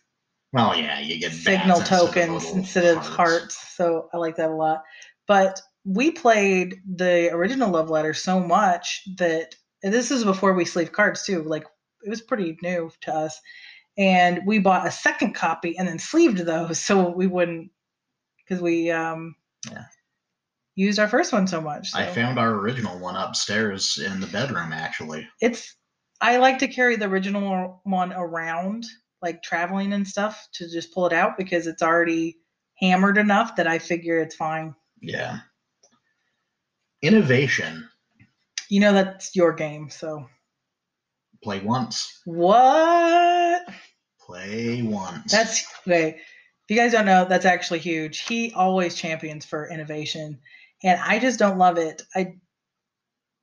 [0.53, 3.75] well, yeah, you get signal bats instead of tokens instead of hearts.
[3.75, 4.83] So I like that a lot.
[5.27, 10.65] But we played the original love letter so much that and this is before we
[10.65, 11.43] sleeved cards too.
[11.43, 11.65] Like
[12.03, 13.39] it was pretty new to us.
[13.97, 17.71] And we bought a second copy and then sleeved those so we wouldn't
[18.37, 19.35] because we um
[19.69, 19.83] Yeah.
[20.77, 21.89] Used our first one so much.
[21.93, 25.27] I found our original one upstairs in the bedroom, actually.
[25.41, 25.75] it's
[26.21, 28.85] I like to carry the original one around,
[29.21, 32.37] like traveling and stuff, to just pull it out because it's already
[32.79, 34.73] hammered enough that I figure it's fine.
[35.01, 35.39] Yeah.
[37.01, 37.87] Innovation.
[38.69, 40.27] You know that's your game, so
[41.43, 42.21] Play once.
[42.25, 43.67] what?
[44.19, 45.31] Play once.
[45.31, 46.09] That's okay.
[46.17, 48.19] If you guys don't know, that's actually huge.
[48.27, 50.39] He always champions for innovation,
[50.83, 52.03] and I just don't love it.
[52.15, 52.35] I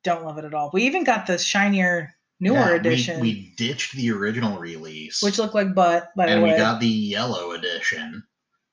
[0.03, 0.71] don't love it at all.
[0.73, 5.23] We even got the shinier, newer Yeah, we- edition, We, ditched the original release.
[5.23, 6.11] which looked like butt.
[6.17, 8.23] By and the way, we got the yellow edition,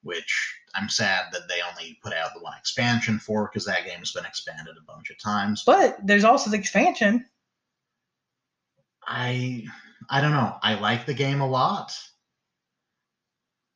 [0.02, 4.12] which I'm sad that they only put out the one expansion for because that game's
[4.12, 5.62] been expanded a bunch of times.
[5.64, 7.26] but there's also the expansion.
[9.06, 9.64] I
[10.10, 10.56] I don't know.
[10.62, 11.96] I like the game a lot.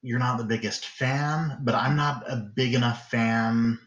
[0.02, 3.78] You're not the biggest fan, but I'm not a big enough fan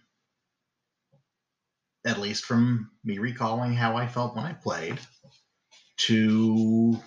[2.05, 4.97] at least from me recalling how I felt when I played
[5.97, 6.97] to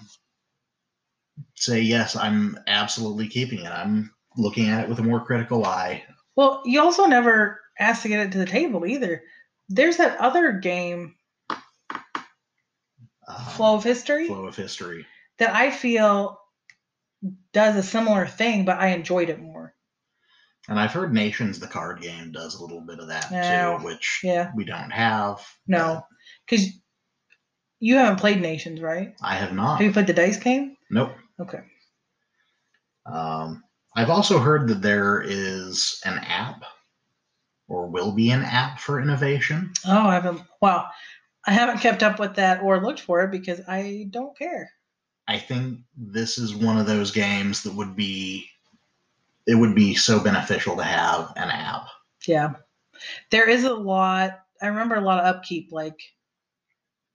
[1.56, 3.70] say yes, I'm absolutely keeping it.
[3.72, 6.04] I'm looking at it with a more critical eye.
[6.36, 9.22] Well, you also never asked to get it to the table either.
[9.68, 11.14] There's that other game,
[11.50, 15.06] Um, Flow of History, flow of history.
[15.38, 16.38] that I feel
[17.52, 19.51] does a similar thing, but I enjoyed it more.
[20.68, 23.28] And I've heard Nations, the card game, does a little bit of that
[23.80, 25.44] too, which Yeah, we don't have.
[25.66, 26.04] no,
[26.46, 26.66] because
[27.80, 29.14] you haven't played Nations, right?
[29.22, 29.78] I have not.
[29.78, 30.76] Have you played the dice game?
[30.90, 31.12] Nope.
[31.40, 31.58] Okay.
[33.06, 33.64] Um,
[33.96, 36.62] I've also heard that there is an app,
[37.68, 39.72] or will be an app for innovation.
[39.86, 40.42] Oh, I haven't.
[40.60, 40.88] Well,
[41.46, 44.70] I haven't kept up with that or looked for it because I don't care.
[45.26, 48.48] I think this is one of those games that would be
[49.46, 51.86] it would be so beneficial to have an app.
[52.26, 52.54] Yeah.
[53.30, 54.40] There is a lot.
[54.60, 55.98] I remember a lot of upkeep, like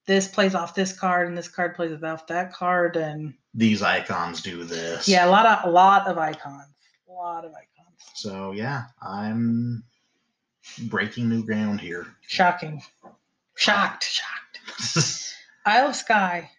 [0.05, 4.41] this plays off this card and this card plays off that card, and These icons
[4.41, 5.07] do this.
[5.07, 6.73] yeah, a lot of a lot of icons,
[7.09, 8.01] a lot of icons.
[8.15, 9.83] So yeah, I'm
[10.87, 12.07] breaking new ground here.
[12.27, 12.81] Shocking,
[13.55, 15.33] shocked, shocked.
[15.65, 16.49] Isle of Skye,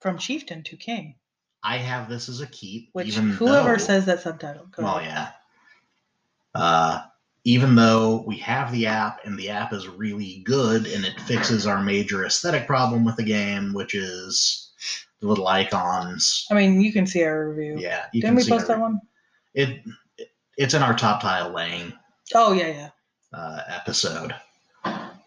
[0.00, 1.16] from chieftain to king,
[1.64, 2.90] I have this as a keep.
[2.92, 4.66] which even whoever though- says that subtitle.
[4.66, 5.10] Go Well, ahead.
[6.54, 6.60] yeah.
[6.60, 7.02] Uh,
[7.44, 11.66] even though we have the app and the app is really good and it fixes
[11.66, 14.72] our major aesthetic problem with the game, which is
[15.20, 16.46] the little icons.
[16.50, 17.76] I mean, you can see our review.
[17.78, 19.00] Yeah, you Didn't we post that one?
[19.54, 19.80] It,
[20.18, 21.92] it it's in our top tile laying
[22.34, 22.90] Oh yeah, yeah.
[23.38, 24.34] uh, episode.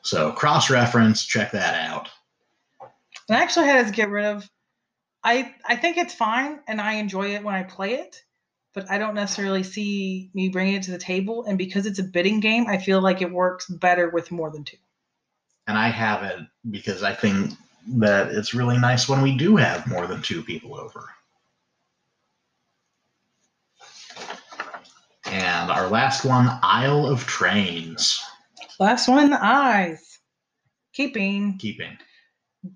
[0.04, 2.10] So cross reference, check that out.
[3.30, 4.50] And I actually had us get rid of.
[5.24, 8.24] I I think it's fine, and I enjoy it when I play it,
[8.74, 11.46] but I don't necessarily see me bringing it to the table.
[11.46, 14.64] And because it's a bidding game, I feel like it works better with more than
[14.64, 14.78] two.
[15.68, 16.40] And I have it
[16.70, 17.54] because I think
[17.98, 21.10] that it's really nice when we do have more than two people over.
[25.26, 28.24] And our last one, Isle of Trains.
[28.80, 30.20] Last one, the eyes.
[30.94, 31.98] Keeping Keeping.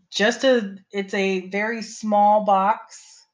[0.10, 0.78] Just a.
[0.92, 3.26] It's a very small box,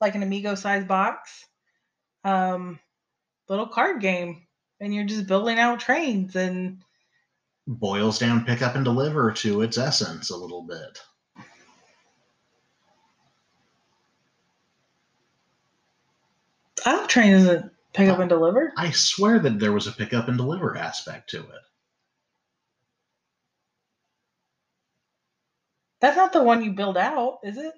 [0.00, 1.46] like an Amigo size box.
[2.24, 2.78] Um,
[3.48, 4.46] little card game,
[4.80, 6.82] and you're just building out trains and.
[7.66, 10.98] Boils down pick up and deliver to its essence a little bit.
[16.84, 18.72] Isle Train isn't pick up and deliver.
[18.76, 21.62] I swear that there was a pick up and deliver aspect to it.
[26.02, 27.72] That's not the one you build out, is it?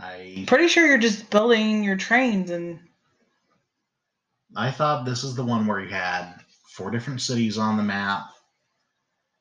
[0.00, 2.80] I Pretty sure you're just building your trains and
[4.56, 6.34] I thought this is the one where you had
[6.70, 8.24] four different cities on the map,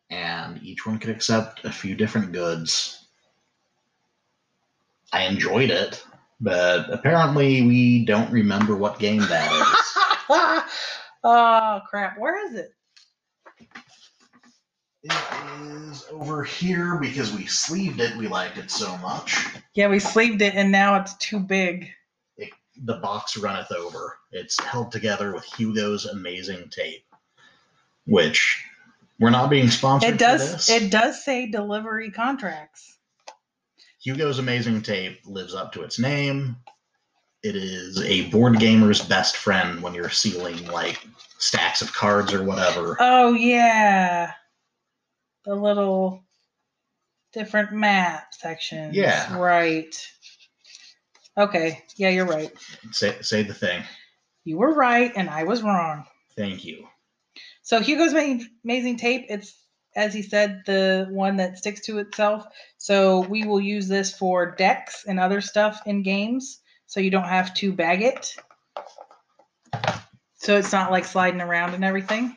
[0.09, 3.07] and each one could accept a few different goods.
[5.13, 6.03] I enjoyed it,
[6.41, 10.65] but apparently we don't remember what game that is.
[11.23, 12.71] oh crap, where is it?
[15.09, 18.15] It is over here because we sleeved it.
[18.15, 19.35] We liked it so much.
[19.73, 21.91] Yeah, we sleeved it and now it's too big.
[22.83, 24.17] The box runneth over.
[24.31, 27.05] It's held together with Hugo's amazing tape,
[28.05, 28.63] which
[29.19, 30.13] we're not being sponsored.
[30.13, 32.97] It does it does say delivery contracts.
[33.99, 36.55] Hugo's Amazing Tape lives up to its name.
[37.43, 41.05] It is a board gamer's best friend when you're sealing like
[41.39, 42.95] stacks of cards or whatever.
[42.99, 44.31] Oh yeah.
[45.47, 46.23] The little
[47.31, 48.95] different map sections.
[48.95, 49.37] Yeah.
[49.37, 49.95] Right.
[51.37, 51.83] Okay.
[51.95, 52.51] Yeah, you're right.
[52.91, 53.81] Say, say the thing.
[54.43, 56.05] You were right and I was wrong.
[56.35, 56.87] Thank you.
[57.63, 59.27] So Hugo's Ma- amazing tape.
[59.29, 59.55] It's
[59.95, 62.45] as he said, the one that sticks to itself.
[62.77, 67.23] So we will use this for decks and other stuff in games, so you don't
[67.23, 68.35] have to bag it.
[70.35, 72.35] So it's not like sliding around and everything.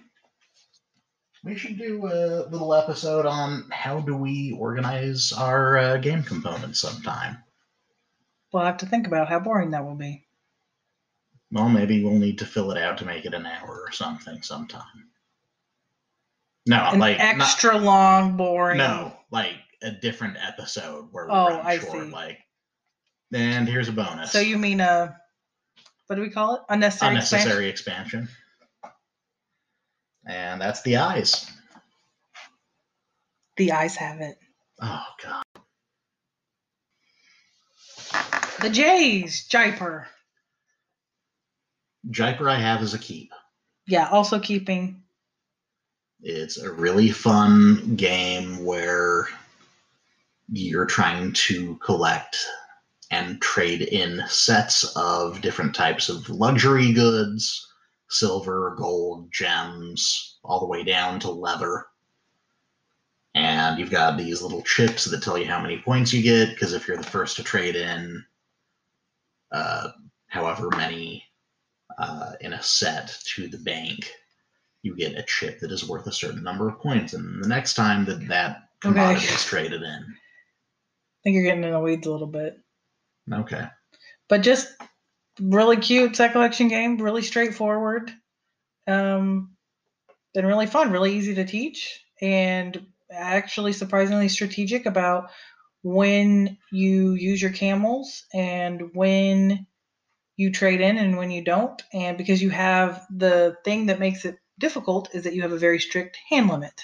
[1.43, 6.80] We should do a little episode on how do we organize our uh, game components
[6.80, 7.38] sometime.
[8.53, 10.26] We'll have to think about how boring that will be.
[11.53, 14.43] Well, maybe we'll need to fill it out to make it an hour or something
[14.43, 15.09] sometime.
[16.66, 18.76] No, An like not- extra long, boring.
[18.78, 22.05] No, like a different episode where we Oh, run I short.
[22.07, 22.11] see.
[22.12, 22.38] Like,
[23.32, 24.30] and here's a bonus.
[24.30, 25.16] So you mean a
[26.07, 26.62] what do we call it?
[26.68, 27.16] Unnecessary.
[27.16, 27.38] expansion?
[27.38, 28.28] unnecessary expansion.
[30.27, 31.51] And that's the eyes.
[33.57, 34.37] The eyes have it.
[34.81, 35.43] Oh god.
[38.61, 40.07] The Jays, Jaipur.
[42.11, 43.33] Jaipur I have as a keep.
[43.87, 45.03] Yeah, also keeping.
[46.23, 49.29] It's a really fun game where
[50.53, 52.37] you're trying to collect
[53.11, 57.70] and trade in sets of different types of luxury goods
[58.11, 61.87] silver, gold, gems, all the way down to leather.
[63.35, 66.75] And you've got these little chips that tell you how many points you get, because
[66.75, 68.25] if you're the first to trade in
[69.53, 69.91] uh,
[70.27, 71.25] however many
[71.99, 74.13] uh, in a set to the bank,
[74.83, 77.13] you get a chip that is worth a certain number of points.
[77.13, 81.71] And the next time that that commodity is traded in, I think you're getting in
[81.71, 82.59] the weeds a little bit.
[83.33, 83.67] okay.
[84.29, 84.73] but just
[85.41, 88.11] really cute set collection game really straightforward
[88.89, 89.51] um
[90.35, 95.31] and really fun really easy to teach and actually surprisingly strategic about
[95.83, 99.66] when you use your camels and when
[100.37, 104.24] you trade in and when you don't and because you have the thing that makes
[104.24, 106.83] it difficult is that you have a very strict hand limit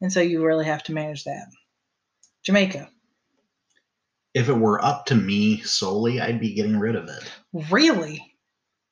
[0.00, 1.46] and so you really have to manage that
[2.44, 2.88] jamaica
[4.34, 7.32] If it were up to me solely, I'd be getting rid of it.
[7.70, 8.32] Really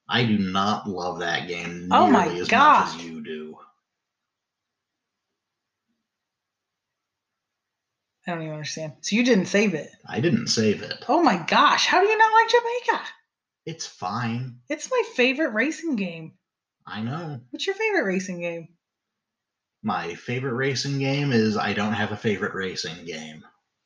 [0.09, 2.87] I do not love that game Oh nearly my as God.
[2.87, 3.57] much as you do.
[8.27, 11.05] i don't even understand so you didn't save it I didn't save it.
[11.09, 13.05] Oh my gosh, how do you not like Jamaica?
[13.67, 14.59] It's fine.
[14.69, 16.33] It's my favorite racing game.
[16.87, 17.41] I know.
[17.51, 18.69] What's your favorite racing game?
[19.83, 23.43] My favorite racing game is I don't have a favorite racing game.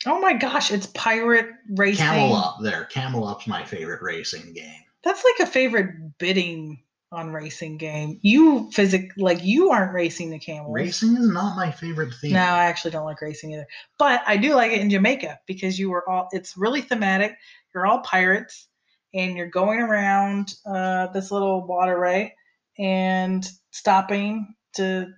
[0.07, 2.05] Oh my gosh, it's pirate racing.
[2.05, 2.85] Camel Up there.
[2.85, 4.83] Camel Up's my favorite racing game.
[5.03, 8.19] That's like a favorite bidding on racing game.
[8.23, 10.75] You physic like you aren't racing the camels.
[10.75, 12.35] Racing is not my favorite theme.
[12.35, 13.67] No, I actually don't like racing either.
[13.99, 17.37] But I do like it in Jamaica because you were all it's really thematic.
[17.75, 18.69] You're all pirates
[19.15, 22.35] and you're going around uh, this little waterway
[22.79, 25.09] and stopping to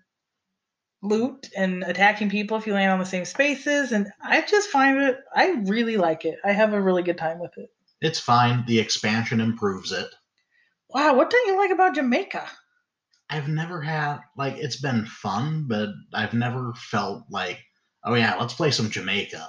[1.03, 3.93] loot and attacking people if you land on the same spaces.
[3.93, 6.39] And I just find it I really like it.
[6.45, 7.71] I have a really good time with it.
[8.01, 8.65] It's fine.
[8.67, 10.09] The expansion improves it.
[10.89, 12.49] Wow, what don't you like about Jamaica?
[13.29, 17.61] I've never had like it's been fun, but I've never felt like,
[18.05, 19.49] oh yeah, let's play some Jamaica.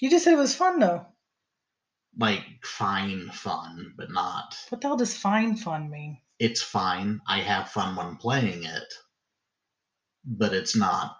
[0.00, 1.06] You just said it was fun though.
[2.18, 4.56] Like fine fun, but not.
[4.68, 6.18] What the hell does fine fun mean?
[6.38, 7.20] It's fine.
[7.26, 8.94] I have fun when playing it,
[10.26, 11.16] but it's not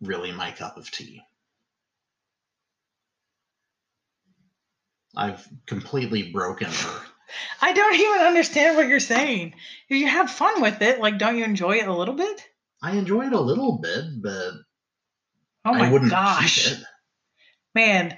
[0.00, 1.22] really my cup of tea.
[5.16, 7.00] I've completely broken her.
[7.60, 9.54] I don't even understand what you're saying.
[9.88, 12.46] If you have fun with it, like, don't you enjoy it a little bit?
[12.82, 14.52] I enjoy it a little bit, but
[15.64, 16.74] Oh my I wouldn't gosh,
[17.74, 18.16] man!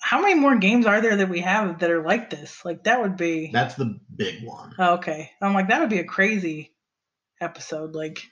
[0.00, 2.64] How many more games are there that we have that are like this?
[2.64, 3.50] Like that would be.
[3.52, 4.72] That's the big one.
[4.78, 6.72] Oh, okay, I'm like that would be a crazy
[7.40, 7.94] episode.
[7.96, 8.22] Like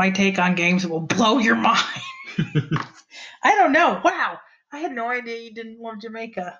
[0.00, 1.78] my take on games will blow your mind.
[3.42, 4.00] I don't know.
[4.02, 4.38] Wow,
[4.72, 6.58] I had no idea you didn't love Jamaica.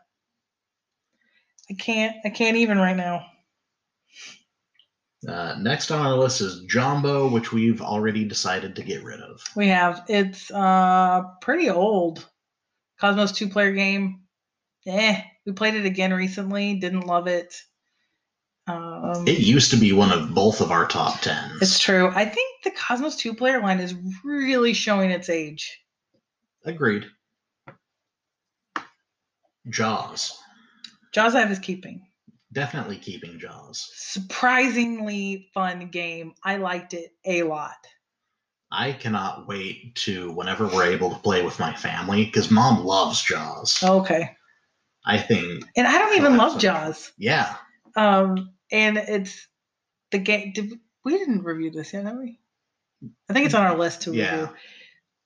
[1.70, 2.16] I can't.
[2.22, 3.24] I can't even right now.
[5.26, 9.40] Uh, next on our list is Jambo, which we've already decided to get rid of.
[9.56, 10.04] We have.
[10.06, 12.28] It's uh pretty old.
[13.00, 14.20] Kosmos two player game.
[14.86, 15.22] Eh.
[15.46, 16.74] We played it again recently.
[16.74, 17.54] Didn't love it.
[18.66, 21.60] Um, It used to be one of both of our top tens.
[21.62, 22.08] it's true.
[22.14, 23.94] I think the Kosmos two player line is
[24.24, 25.78] really showing its age.
[26.64, 27.06] Agreed.
[29.68, 30.38] Jaws.
[31.12, 32.06] Jaws I have is keeping.
[32.52, 33.88] Definitely keeping Jaws.
[33.94, 36.34] Surprisingly fun game.
[36.44, 37.76] I liked it a lot.
[38.72, 43.22] I cannot wait to whenever we're able to play with my family because mom loves
[43.22, 43.78] Jaws.
[43.82, 44.30] Okay.
[45.04, 46.58] I think, And I don't even love.
[46.60, 47.12] Jaws.
[47.18, 47.56] yeah,
[47.96, 49.46] Um, and it's
[50.10, 50.52] the game.
[50.54, 50.72] Did,
[51.04, 52.38] we didn't review this yet, have we?
[53.28, 54.40] I think it's on our list to Yeah.
[54.40, 54.56] review.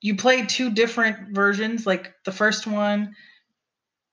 [0.00, 1.86] You play two different versions.
[1.86, 3.14] Like the first one,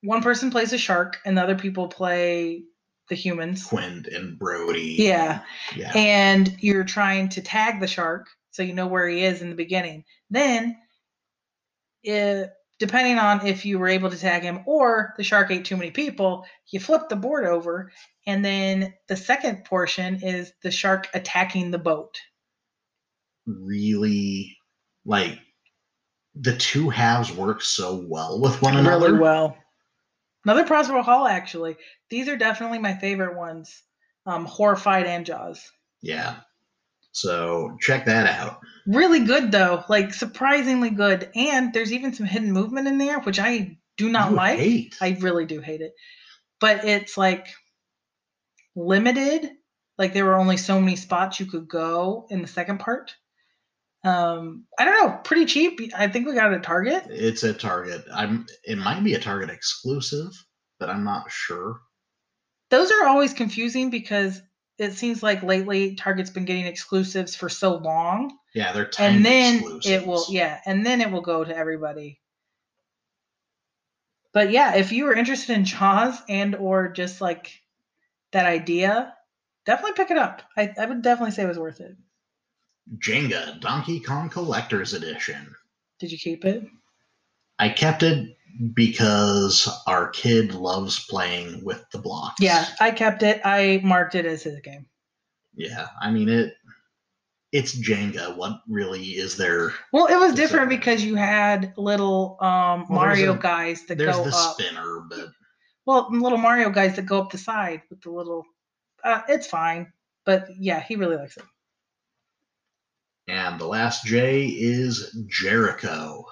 [0.02, 2.64] one person plays a shark, and the other people play
[3.08, 3.66] the humans.
[3.66, 4.96] Quint and Brody.
[4.98, 5.42] Yeah,
[5.76, 5.92] yeah.
[5.94, 9.54] and you're trying to tag the shark so you know where he is in the
[9.56, 10.04] beginning.
[10.30, 10.76] Then,
[12.02, 15.76] it, depending on if you were able to tag him or the shark ate too
[15.76, 17.92] many people, you flip the board over,
[18.26, 22.18] and then the second portion is the shark attacking the boat.
[23.46, 24.56] really
[25.04, 25.38] like
[26.34, 29.08] the two halves work so well with one another.
[29.08, 29.56] Really well.
[30.44, 31.76] Another Prospero Hall, actually.
[32.10, 33.82] These are definitely my favorite ones.
[34.26, 35.70] Um, Horrified and Jaws.
[36.00, 36.36] Yeah.
[37.12, 38.60] So check that out.
[38.86, 41.30] Really good though, like surprisingly good.
[41.34, 44.58] And there's even some hidden movement in there, which I do not You like.
[44.58, 44.96] hate.
[45.00, 45.92] I really do hate it.
[46.60, 47.48] But it's like
[48.74, 49.50] limited.
[49.98, 53.14] Like there were only so many spots you could go in the second part.
[54.04, 55.80] Um, I don't know, pretty cheap.
[55.96, 57.04] I think we got it at Target.
[57.08, 58.04] It's a Target.
[58.12, 58.46] I'm.
[58.64, 60.30] It might be a Target exclusive,
[60.80, 61.80] but I'm not sure.
[62.70, 64.40] Those are always confusing because
[64.78, 68.36] it seems like lately Target's been getting exclusives for so long.
[68.54, 69.86] Yeah, they're tiny and then exclusives.
[69.86, 72.20] it will yeah and then it will go to everybody
[74.34, 77.62] but yeah if you were interested in jaws and or just like
[78.32, 79.14] that idea
[79.64, 81.96] definitely pick it up i, I would definitely say it was worth it
[82.98, 85.54] Jenga Donkey Kong Collector's Edition.
[85.98, 86.64] did you keep it
[87.58, 88.36] I kept it
[88.74, 92.40] because our kid loves playing with the blocks.
[92.40, 94.86] yeah i kept it i marked it as his game
[95.54, 95.88] Yeah.
[96.00, 96.54] I mean it.
[97.52, 98.34] It's Jenga.
[98.34, 99.74] What really is there?
[99.92, 103.98] well it was different a- because you had little um Well, mario a- guys that
[103.98, 105.28] There's go the up spinner, but
[105.84, 108.44] well little mario guys that go up the side with the little
[109.04, 109.92] uh, it's fine
[110.24, 111.44] but yeah he really likes it
[113.28, 116.24] and the last J is Jericho.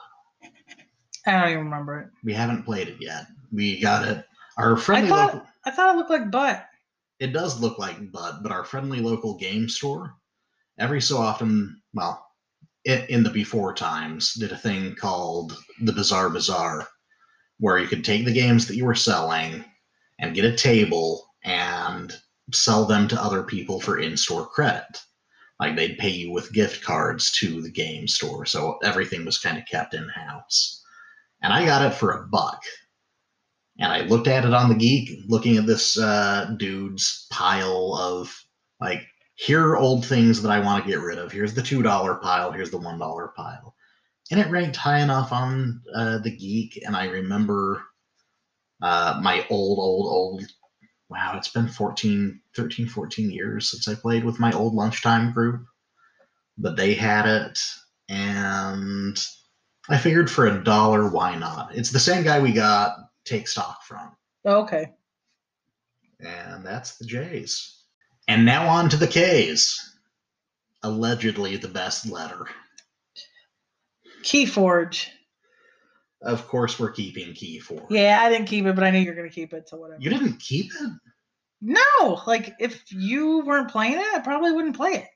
[1.31, 3.27] I don't even remember it We haven't played it yet.
[3.53, 4.25] We got it.
[4.59, 5.49] Our friendly I thought- local.
[5.65, 6.67] i thought it looked like butt
[7.19, 10.15] It does look like butt, but our friendly local game store,
[10.79, 12.25] every so often, well,
[12.87, 16.89] in, in the before times, did a thing called the Bizarre Bazaar,
[17.59, 19.63] where you could take the games that you were selling
[20.19, 22.17] and get a table and
[22.55, 25.03] sell them to other people for in store credit.
[25.61, 29.59] Like they'd pay you with gift cards to the game store, so everything was kind
[29.59, 30.80] of kept in house.
[31.43, 32.63] And I got it for a buck
[33.81, 38.33] and I looked at it on the geek, looking at this uh, dude's pile of
[38.79, 39.01] like,
[39.37, 41.33] here are old things that I want to get rid of.
[41.33, 42.53] Here's the two dollar pile.
[42.53, 43.75] Here's the one dollar pile,
[44.31, 46.83] and it ranked high enough on uh, the geek.
[46.85, 47.83] And I remember
[48.83, 50.43] uh, my old, old, old.
[51.09, 55.65] Wow, it's been 14, 13, 14 years since I played with my old lunchtime group,
[56.59, 57.59] but they had it,
[58.11, 59.19] and
[59.89, 61.75] I figured for a dollar, why not?
[61.75, 64.15] It's the same guy we got take stock from.
[64.45, 64.93] Oh, okay.
[66.21, 67.85] And that's the J's.
[68.29, 69.97] And now on to the K's.
[70.83, 72.47] Allegedly the best letter.
[74.23, 75.09] Keyforge.
[76.23, 77.87] Of course, we're keeping Keyforge.
[77.91, 80.01] Yeah, I didn't keep it, but I knew you were gonna keep it, so whatever.
[80.01, 80.91] You didn't keep it?
[81.63, 85.09] No, like if you weren't playing it, I probably wouldn't play it.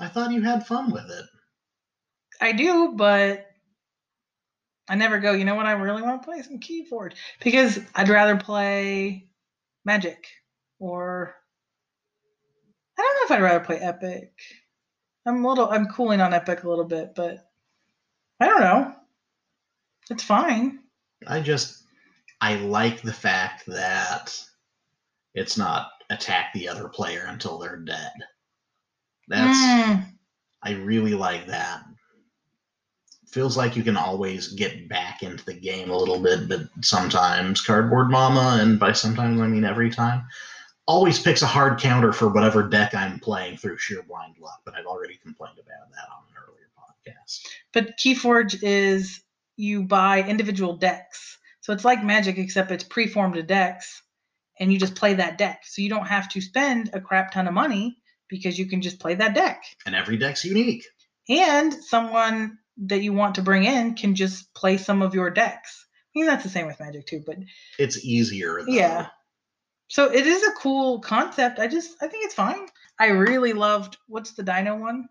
[0.00, 1.24] I thought you had fun with it.
[2.40, 3.47] I do, but
[4.88, 5.32] I never go.
[5.32, 5.66] You know what?
[5.66, 9.28] I really want to play some keyboard because I'd rather play
[9.84, 10.26] Magic
[10.78, 11.34] or
[12.98, 14.32] I don't know if I'd rather play Epic.
[15.26, 15.70] I'm a little.
[15.70, 17.48] I'm cooling on Epic a little bit, but
[18.40, 18.94] I don't know.
[20.10, 20.80] It's fine.
[21.26, 21.84] I just
[22.40, 24.38] I like the fact that
[25.34, 28.12] it's not attack the other player until they're dead.
[29.28, 30.06] That's Mm,
[30.62, 31.82] I really like that.
[33.30, 37.60] Feels like you can always get back into the game a little bit, but sometimes
[37.60, 40.24] Cardboard Mama, and by sometimes I mean every time,
[40.86, 44.62] always picks a hard counter for whatever deck I'm playing through sheer blind luck.
[44.64, 47.46] But I've already complained about that on an earlier podcast.
[47.72, 49.20] but Keyforge is
[49.56, 51.36] you buy individual decks.
[51.60, 54.02] So it's like Magic, except it's preformed decks,
[54.58, 55.64] and you just play that deck.
[55.64, 57.98] So you don't have to spend a crap ton of money
[58.28, 59.62] because you can just play that deck.
[59.84, 60.86] And every deck's unique.
[61.28, 65.86] And someone that you want to bring in can just play some of your decks.
[66.14, 67.36] I mean, that's the same with Magic too, but
[67.78, 68.62] It's easier.
[68.64, 68.72] Though.
[68.72, 69.08] Yeah.
[69.88, 71.58] so it is a cool concept.
[71.58, 72.66] I just, I think it's fine.
[72.98, 75.08] I really loved, what's the Dino one?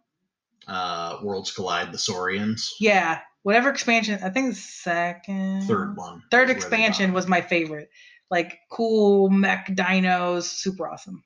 [0.67, 2.75] Uh, Worlds Collide, the Saurians.
[2.79, 5.63] Yeah, whatever expansion, I think the second.
[5.63, 6.23] Third one.
[6.29, 7.89] Third is where they expansion was my favorite.
[8.29, 11.23] Like cool mech dinos, super awesome.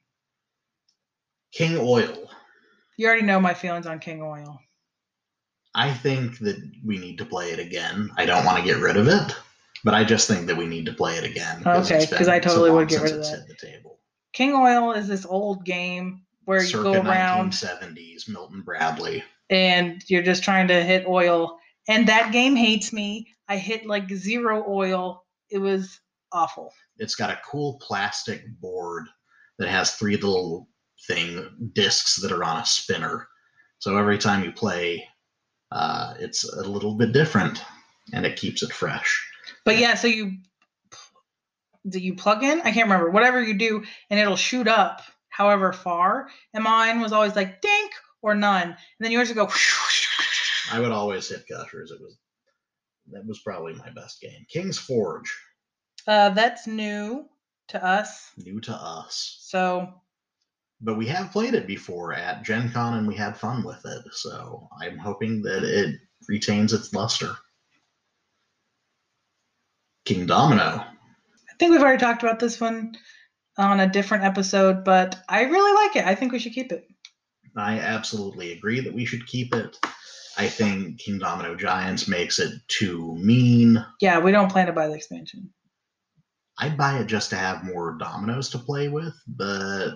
[1.52, 2.30] King Oil.
[2.98, 4.60] You already know my feelings on King Oil.
[5.74, 8.12] I think that we need to play it again.
[8.18, 9.36] I don't want to get rid of it,
[9.84, 11.64] but I just think that we need to play it again.
[11.66, 13.48] Okay, because I totally so would get rid of that.
[13.48, 14.00] the table.
[14.34, 19.24] King Oil is this old game where you go around 1970s, Milton Bradley.
[19.50, 21.58] and you're just trying to hit oil.
[21.88, 23.28] And that game hates me.
[23.48, 25.24] I hit like zero oil.
[25.50, 26.00] It was
[26.32, 26.74] awful.
[26.98, 29.08] It's got a cool plastic board
[29.60, 30.68] that has three little
[31.08, 33.28] thing discs that are on a spinner.
[33.80, 35.06] So every time you play,
[35.72, 37.62] uh, it's a little bit different,
[38.14, 39.28] and it keeps it fresh.
[39.66, 40.38] But yeah, so you
[41.88, 42.60] do you plug in?
[42.62, 43.10] I can't remember.
[43.10, 46.28] Whatever you do, and it'll shoot up however far.
[46.54, 47.92] And mine was always like dink
[48.22, 48.64] or none.
[48.70, 49.50] And then yours would go.
[50.72, 51.92] I would always hit gushers.
[51.92, 52.18] It was
[53.12, 54.46] that was probably my best game.
[54.48, 55.36] King's Forge,
[56.08, 57.26] Uh, that's new
[57.70, 58.30] to us.
[58.38, 59.94] new to us, So
[60.82, 64.04] but we have played it before at Gen Con and we had fun with it.
[64.14, 65.96] So I'm hoping that it
[66.28, 67.36] retains its luster.
[70.06, 70.84] Kingdomino.
[70.84, 72.96] I think we've already talked about this one
[73.58, 76.06] on a different episode, but I really like it.
[76.06, 76.88] I think we should keep it.
[77.56, 79.78] I absolutely agree that we should keep it.
[80.38, 83.86] I think Kingdomino Giants makes it too mean.
[84.00, 85.54] Yeah, we don't plan to buy the expansion.
[86.58, 89.96] I'd buy it just to have more dominoes to play with, but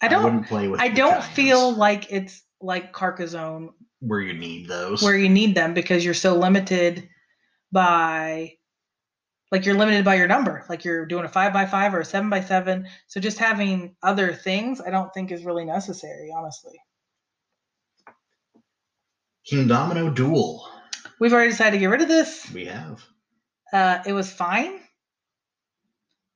[0.00, 0.24] I don't.
[0.24, 0.80] wouldn't play with.
[0.80, 3.70] I don't Giants feel like it's like Carcassonne
[4.00, 5.02] where you need those.
[5.02, 7.08] where you need them because you're so limited
[7.72, 8.52] by
[9.50, 12.04] like you're limited by your number like you're doing a five by five or a
[12.04, 16.78] seven by seven so just having other things i don't think is really necessary honestly
[19.50, 20.68] Kingdomino Duel.
[21.20, 23.02] we've already decided to get rid of this We have.
[23.72, 24.78] uh, it was fine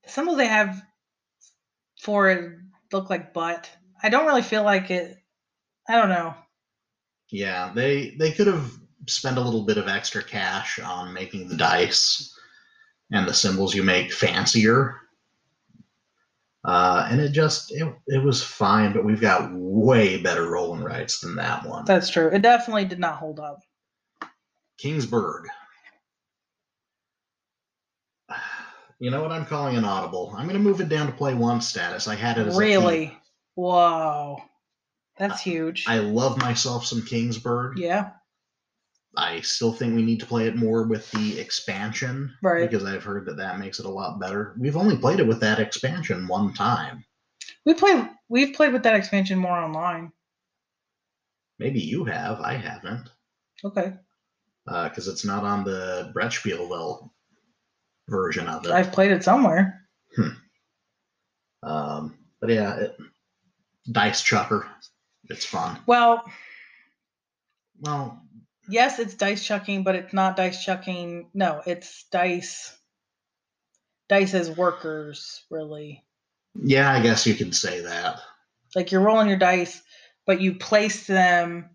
[0.04, 0.80] the symbols they have
[2.00, 2.56] for
[2.92, 3.70] look like butt
[4.02, 5.16] i don't really feel like it
[5.88, 6.34] i don't know
[7.30, 8.72] Yeah, they they could have
[9.06, 12.36] spent a little bit of extra cash on making the dice
[13.12, 14.96] and the symbols you make fancier.
[16.64, 21.34] Uh, and it just it, it was fine, but we've got way better roll-and-writes than
[21.36, 21.84] that one.
[21.86, 23.60] that's true it definitely did not hold up
[24.82, 25.44] Kingsburg.
[29.00, 30.32] You know what I'm calling an audible.
[30.36, 32.06] I'm going to move it down to play one status.
[32.06, 33.16] I had it as really
[33.56, 34.38] whoa
[35.18, 37.72] that's huge I love myself some Kingsburg.
[37.76, 38.10] yeah
[39.16, 42.70] I still think we need to play it more with the expansion, Right.
[42.70, 44.54] Because I've heard that that makes it a lot better.
[44.56, 47.04] We've only played it with that expansion one time.
[47.66, 48.06] We play.
[48.28, 50.12] We've played with that expansion more online.
[51.58, 52.40] Maybe you have.
[52.40, 53.10] I haven't,
[53.64, 53.94] Okay,
[54.68, 57.10] uh, because it's not on the Brettspielwelt
[58.10, 58.72] version of it.
[58.72, 59.80] I've played it somewhere.
[61.62, 62.96] Um, but yeah, it,
[63.90, 64.66] dice chucker.
[65.28, 65.78] It's fun.
[65.86, 66.24] Well,
[67.80, 68.22] Well,
[68.68, 71.28] yes, it's dice chucking, but it's not dice chucking.
[71.34, 72.76] No, it's dice.
[74.08, 76.04] Dice as workers, really.
[76.60, 78.18] yeah, I guess you can say that.
[78.74, 79.82] Like you're rolling your dice,
[80.26, 81.70] but you place them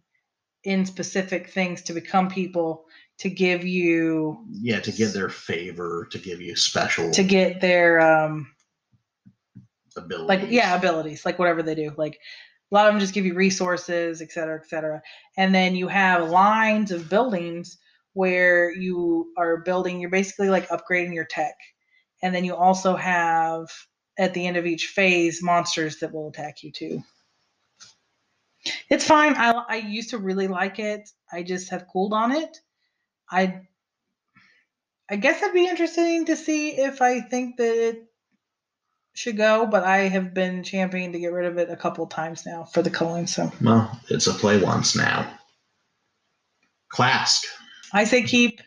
[0.64, 2.86] in specific things to become people
[3.20, 8.00] to give you Yeah, to get their favor, to give you special to get their
[8.02, 8.48] um
[9.98, 10.28] abilities.
[10.28, 12.20] like yeah abilities like whatever they do like
[12.72, 15.02] a lot of them just give you resources et cetera et cetera.
[15.38, 17.78] And then you have lines of buildings
[18.14, 21.56] where you are building you're basically like upgrading your tech.
[22.24, 23.68] And then you also have
[24.18, 27.04] at the end of each phase monsters that will attack you too.
[28.90, 32.58] It's fine i, I used to really like it i just have cooled on it
[33.32, 33.62] i
[35.10, 38.06] I guess it'd be interesting to see if I think that it
[39.14, 42.46] should go, but I have been championing to get rid of it a couple times
[42.46, 43.28] now for the culling.
[43.28, 45.32] So Well, it's a play once now.
[46.92, 47.44] Klask,
[47.94, 48.62] I say keep.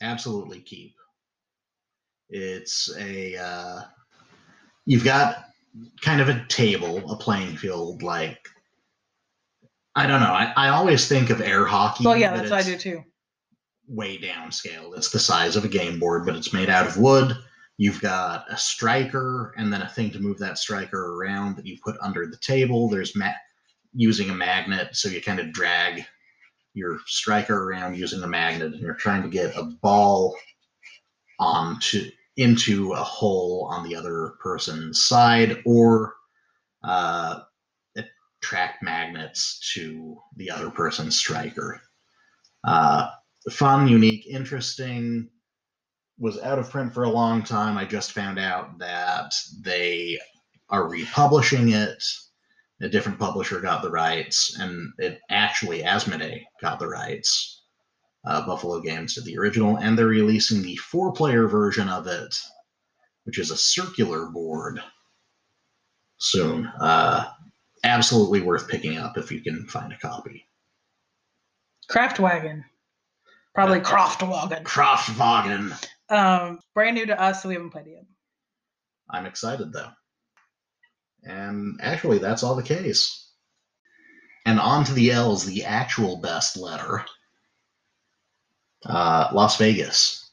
[0.00, 0.94] absolutely keep.
[2.30, 3.80] It's a uh,
[4.86, 5.44] you've got
[6.00, 8.02] kind of a table, a playing field.
[8.02, 8.48] Like
[9.94, 10.26] I don't know.
[10.32, 12.04] I, I always think of air hockey.
[12.04, 13.04] Well, yeah, that's what I do too.
[13.92, 14.96] Way downscaled.
[14.96, 17.36] It's the size of a game board, but it's made out of wood.
[17.76, 21.76] You've got a striker and then a thing to move that striker around that you
[21.84, 22.88] put under the table.
[22.88, 23.32] There's ma-
[23.92, 26.06] using a magnet, so you kind of drag
[26.72, 30.34] your striker around using a magnet, and you're trying to get a ball
[31.38, 36.14] onto into a hole on the other person's side, or
[36.82, 37.40] uh,
[37.96, 41.78] attract magnets to the other person's striker.
[42.64, 43.10] Uh,
[43.50, 45.28] fun, unique, interesting.
[46.18, 47.76] Was out of print for a long time.
[47.76, 50.18] I just found out that they
[50.68, 52.02] are republishing it.
[52.80, 57.62] A different publisher got the rights, and it actually Asmodee got the rights.
[58.24, 62.36] Uh, Buffalo Games did the original, and they're releasing the four-player version of it,
[63.24, 64.80] which is a circular board
[66.18, 66.66] soon.
[66.80, 67.28] Uh,
[67.84, 70.46] absolutely worth picking up if you can find a copy.
[71.90, 72.64] Craftwagon.
[73.54, 74.62] Probably Uh, Craftwagon.
[74.64, 75.86] Kraftwagen.
[76.08, 78.04] Um, brand new to us, so we haven't played it yet.
[79.10, 79.90] I'm excited though.
[81.24, 83.30] And actually, that's all the case.
[84.44, 87.04] And on to the L's, the actual best letter.
[88.84, 90.30] Uh, Las Vegas.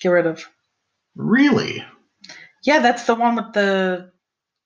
[0.00, 0.44] Get rid of.
[1.14, 1.84] Really?
[2.62, 4.12] Yeah, that's the one with the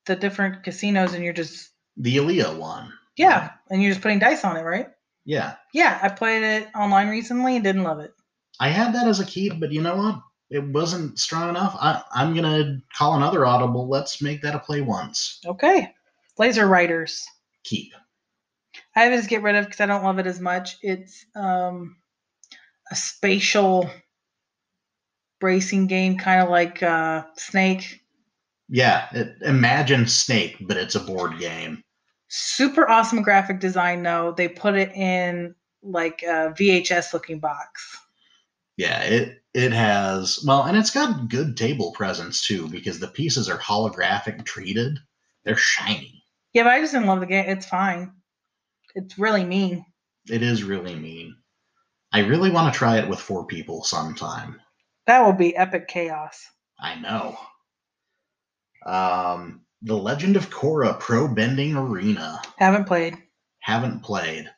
[0.04, 2.92] the different casinos, and you're just The alea one.
[3.16, 4.88] yeah, and you're just putting dice on it, right?
[5.26, 5.56] Yeah.
[5.74, 8.12] Yeah, I played it online recently and didn't love it.
[8.58, 10.20] I had that as a keep, but you know what?
[10.48, 11.76] It wasn't strong enough.
[11.78, 13.88] I, I'm going to call another audible.
[13.88, 15.40] Let's make that a play once.
[15.44, 15.92] Okay,
[16.38, 17.26] Laser Riders.
[17.64, 17.92] Keep.
[18.94, 20.78] I have as get rid of because I don't love it as much.
[20.80, 21.96] It's um,
[22.90, 23.90] a spatial
[25.42, 28.00] racing game, kind of like uh, Snake.
[28.68, 29.08] Yeah.
[29.12, 31.82] It, imagine Snake, but it's a board game.
[32.38, 34.34] Super awesome graphic design, though.
[34.36, 37.96] They put it in like a VHS looking box.
[38.76, 43.48] Yeah, it it has well, and it's got good table presence too because the pieces
[43.48, 44.98] are holographic treated.
[45.44, 46.24] They're shiny.
[46.52, 47.48] Yeah, but I just didn't love the game.
[47.48, 48.12] It's fine.
[48.94, 49.86] It's really mean.
[50.28, 51.36] It is really mean.
[52.12, 54.60] I really want to try it with four people sometime.
[55.06, 56.44] That will be epic chaos.
[56.78, 57.38] I know.
[58.84, 62.40] Um, The Legend of Korra Pro Bending Arena.
[62.56, 63.16] Haven't played.
[63.60, 64.50] Haven't played.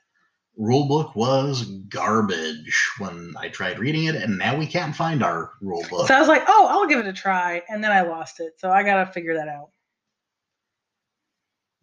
[0.59, 6.09] Rulebook was garbage when I tried reading it, and now we can't find our rulebook.
[6.09, 7.62] So I was like, oh, I'll give it a try.
[7.69, 8.55] And then I lost it.
[8.59, 9.71] So I got to figure that out.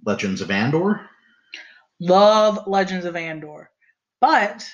[0.05, 1.09] Legends of Andor.
[1.99, 3.71] Love Legends of Andor.
[4.19, 4.69] But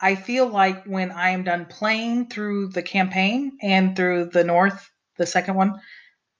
[0.00, 4.90] I feel like when I am done playing through the campaign and through the North,
[5.18, 5.80] the second one,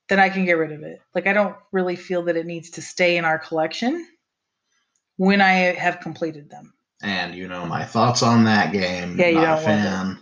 [0.09, 1.01] then I can get rid of it.
[1.15, 4.07] Like, I don't really feel that it needs to stay in our collection
[5.17, 6.75] when I have completed them.
[7.03, 9.19] and you know my thoughts on that game.
[9.19, 9.65] Yeah, you not a don't love it.
[9.65, 10.19] fan.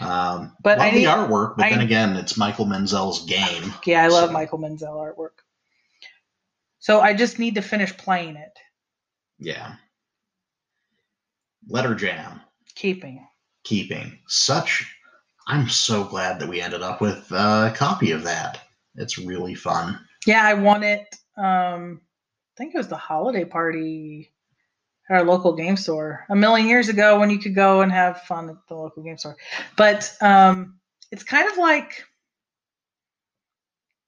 [0.00, 3.72] Um, But love I the need- artwork, but I- then again, it's Michael Menzel's game.
[3.84, 5.42] Yeah, I love So- Michael Menzel artwork.
[6.78, 8.58] So I just need to finish playing it.
[9.38, 9.76] Yeah.
[11.68, 12.40] Letter Jam,
[12.74, 13.26] Keeping.
[13.64, 14.90] keeping such.
[15.46, 18.60] I'm so glad that we ended up with a copy of that.
[18.96, 19.98] It's really fun.
[20.26, 21.16] Yeah, I won it.
[21.36, 24.30] Um, I think it was the holiday party
[25.08, 28.22] at our local game store a million years ago when you could go and have
[28.22, 29.36] fun at the local game store.
[29.76, 30.78] But um,
[31.10, 32.04] it's kind of like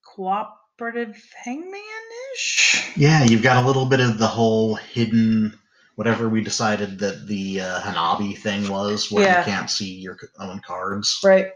[0.04, 2.92] cooperative hangman-ish.
[2.96, 5.58] Yeah, you've got a little bit of the whole hidden,
[5.94, 9.38] whatever we decided that the uh, Hanabi thing was, where Yeah.
[9.38, 11.20] you can't see your own cards.
[11.24, 11.52] Right.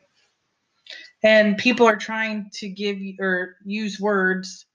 [1.23, 4.67] And people are trying to give you or use words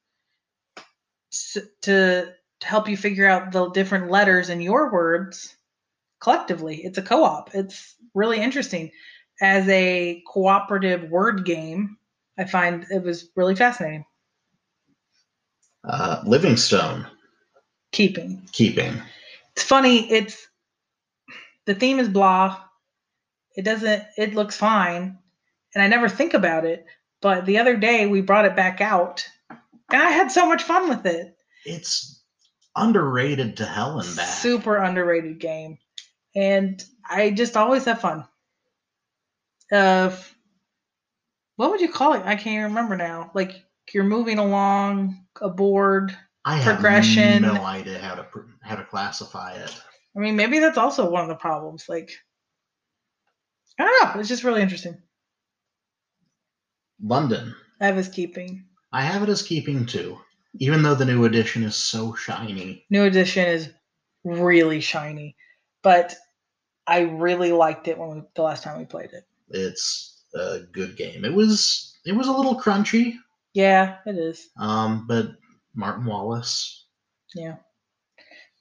[1.51, 5.55] to to help you figure out the different letters in your words
[6.19, 6.77] collectively.
[6.83, 7.53] It's a co-op.
[7.55, 8.91] It's really interesting.
[9.41, 11.97] As a cooperative word game,
[12.37, 14.05] I find it was really fascinating.
[15.83, 17.07] Uh, Livingstone,
[17.91, 18.47] Keeping.
[18.51, 19.01] keeping.
[19.53, 20.47] It's funny, it's
[21.65, 22.61] the theme is blah.
[23.55, 25.17] It doesn't it looks fine.
[25.73, 26.85] And I never think about it.
[27.21, 29.25] But the other day we brought it back out
[29.91, 31.35] and I had so much fun with it.
[31.65, 32.21] It's
[32.75, 34.27] underrated to hell and back.
[34.27, 35.77] Super underrated game.
[36.35, 38.25] And I just always have fun.
[39.71, 40.33] of
[41.57, 42.23] what would you call it?
[42.25, 43.31] I can't even remember now.
[43.33, 43.63] Like
[43.93, 46.15] you're moving along a board.
[46.43, 47.43] I have Progression.
[47.43, 48.25] no idea how to
[48.61, 49.81] how to classify it.
[50.15, 51.85] I mean, maybe that's also one of the problems.
[51.87, 52.11] Like,
[53.79, 54.19] I don't know.
[54.19, 54.97] It's just really interesting.
[57.03, 57.55] London.
[57.79, 58.65] I have his keeping.
[58.93, 60.19] I have it as keeping too,
[60.59, 62.85] even though the new edition is so shiny.
[62.89, 63.69] New edition is
[64.23, 65.35] really shiny,
[65.81, 66.15] but
[66.87, 69.23] I really liked it when we, the last time we played it.
[69.49, 71.23] It's a good game.
[71.25, 73.15] It was it was a little crunchy,
[73.53, 74.49] Yeah, it is.
[74.57, 75.31] um, but
[75.73, 76.85] Martin Wallace.
[77.33, 77.55] Yeah.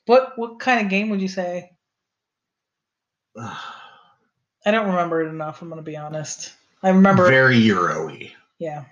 [0.07, 1.71] What what kind of game would you say?
[3.37, 5.63] I don't remember it enough.
[5.63, 6.53] I'm gonna be honest.
[6.83, 7.29] I remember.
[7.29, 8.33] very Euro-y.
[8.59, 8.85] yeah.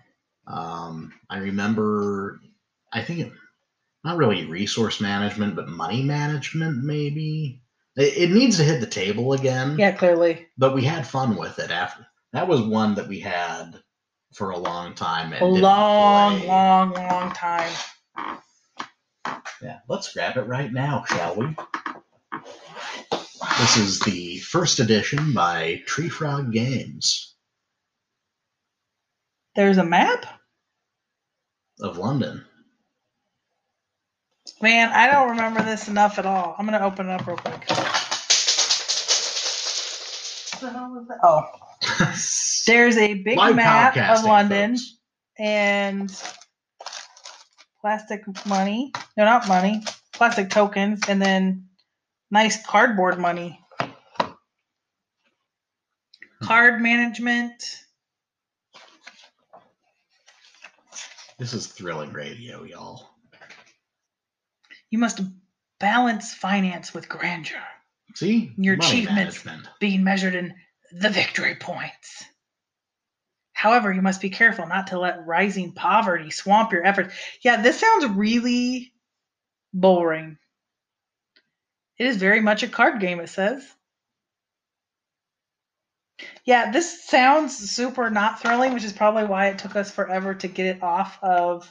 [0.47, 2.41] Um, I remember,
[2.93, 3.33] I think, it,
[4.05, 7.61] not really resource management, but money management, maybe.
[7.97, 9.77] It, it needs to hit the table again.
[9.79, 9.93] Yeah.
[9.93, 10.47] Clearly.
[10.57, 12.07] But we had fun with it after.
[12.33, 13.73] That was one that we had
[14.35, 15.33] for a long time.
[15.33, 16.49] And A long, play.
[16.49, 17.73] long, long time.
[19.63, 21.57] Yeah, let's grab it right now, shall we?
[23.59, 27.28] This is the first edition by Tree Frog Games
[29.57, 30.27] There's a map.
[31.81, 32.45] of London.
[34.63, 36.55] Man, I don't remember this enough at all.
[36.59, 37.65] I'm gonna open it up real quick.
[37.69, 37.79] What
[40.61, 41.19] the hell is that?
[41.23, 41.43] Oh,
[42.67, 44.99] there's a big Live map of London folks.
[45.39, 46.11] and
[47.81, 48.93] plastic money.
[49.17, 49.83] No, not money.
[50.13, 51.67] Plastic tokens, and then
[52.31, 53.61] nice cardboard money.
[56.43, 57.63] Card management.
[61.39, 63.11] This is thrilling radio, y'all.
[64.91, 65.21] You must
[65.79, 67.63] balance finance with grandeur,
[68.15, 68.53] See?
[68.57, 69.45] Your Money achievements.
[69.45, 69.69] management.
[69.81, 70.55] being measured in
[70.93, 72.25] the victory points.
[73.53, 77.15] However, you must be careful not to let rising poverty swamp your efforts.
[77.43, 78.93] Yeah, this sounds really
[79.73, 80.39] boring.
[81.99, 83.65] It is very much a card game, it says.
[86.45, 90.49] Yeah, this sounds super not thrilling, which is probably why it took us forever to
[90.49, 91.71] get it off of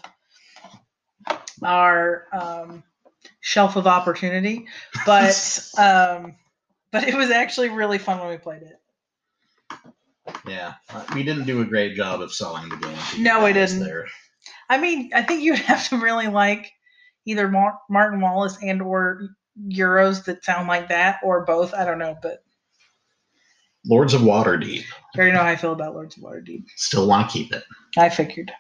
[1.64, 2.84] our um,
[3.41, 4.68] shelf of opportunity.
[5.06, 6.36] But um,
[6.91, 8.80] but it was actually really fun when we played it.
[10.48, 10.74] Yeah.
[11.14, 13.24] We didn't do a great job of selling the game.
[13.24, 13.80] No, we didn't.
[13.80, 14.08] There.
[14.70, 16.72] I mean, I think you'd have to really like
[17.26, 19.30] either Mar- Martin Wallace and or
[19.68, 21.74] Euros that sound like that, or both.
[21.74, 22.43] I don't know, but
[23.88, 24.83] Lords of Waterdeep.
[24.83, 24.85] you
[25.17, 26.65] already know how I feel about Lords of Waterdeep.
[26.75, 27.63] Still want to keep it.
[27.97, 28.51] I figured.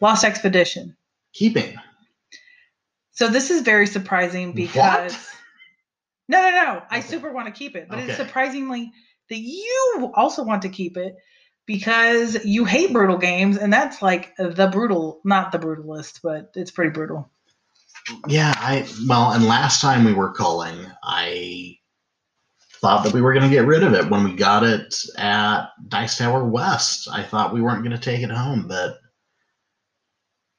[0.00, 0.96] Lost Expedition.
[1.32, 1.76] Keeping.
[3.12, 5.12] So this is very surprising because
[6.28, 6.82] no, no, no.
[6.90, 7.08] I Okay.
[7.08, 8.92] super want to keep it, but it's surprisingly
[9.28, 11.16] that you also want to keep it
[11.66, 16.70] because you hate brutal games, and that's like the brutal, not the brutalist, but it's
[16.70, 17.30] pretty brutal.
[18.26, 21.79] Yeah, I well, and last time we were calling, I
[22.80, 25.66] thought that we were going to get rid of it when we got it at
[25.88, 27.08] Dice Tower West.
[27.12, 28.98] I thought we weren't going to take it home, but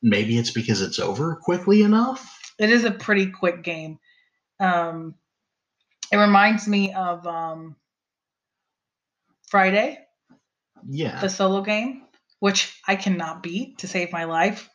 [0.02, 2.40] maybe it's because it's over quickly enough.
[2.60, 3.98] It is a pretty quick game.
[4.60, 5.16] Um,
[6.12, 7.76] it reminds me of um,
[9.48, 9.98] Friday,
[10.88, 11.20] Yeah.
[11.20, 12.04] the solo game,
[12.40, 14.70] which I cannot beat to save my life.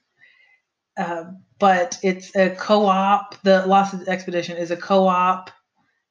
[0.98, 1.24] Uh,
[1.58, 3.40] but it's a co-op.
[3.42, 5.50] The Lost Expedition is a co-op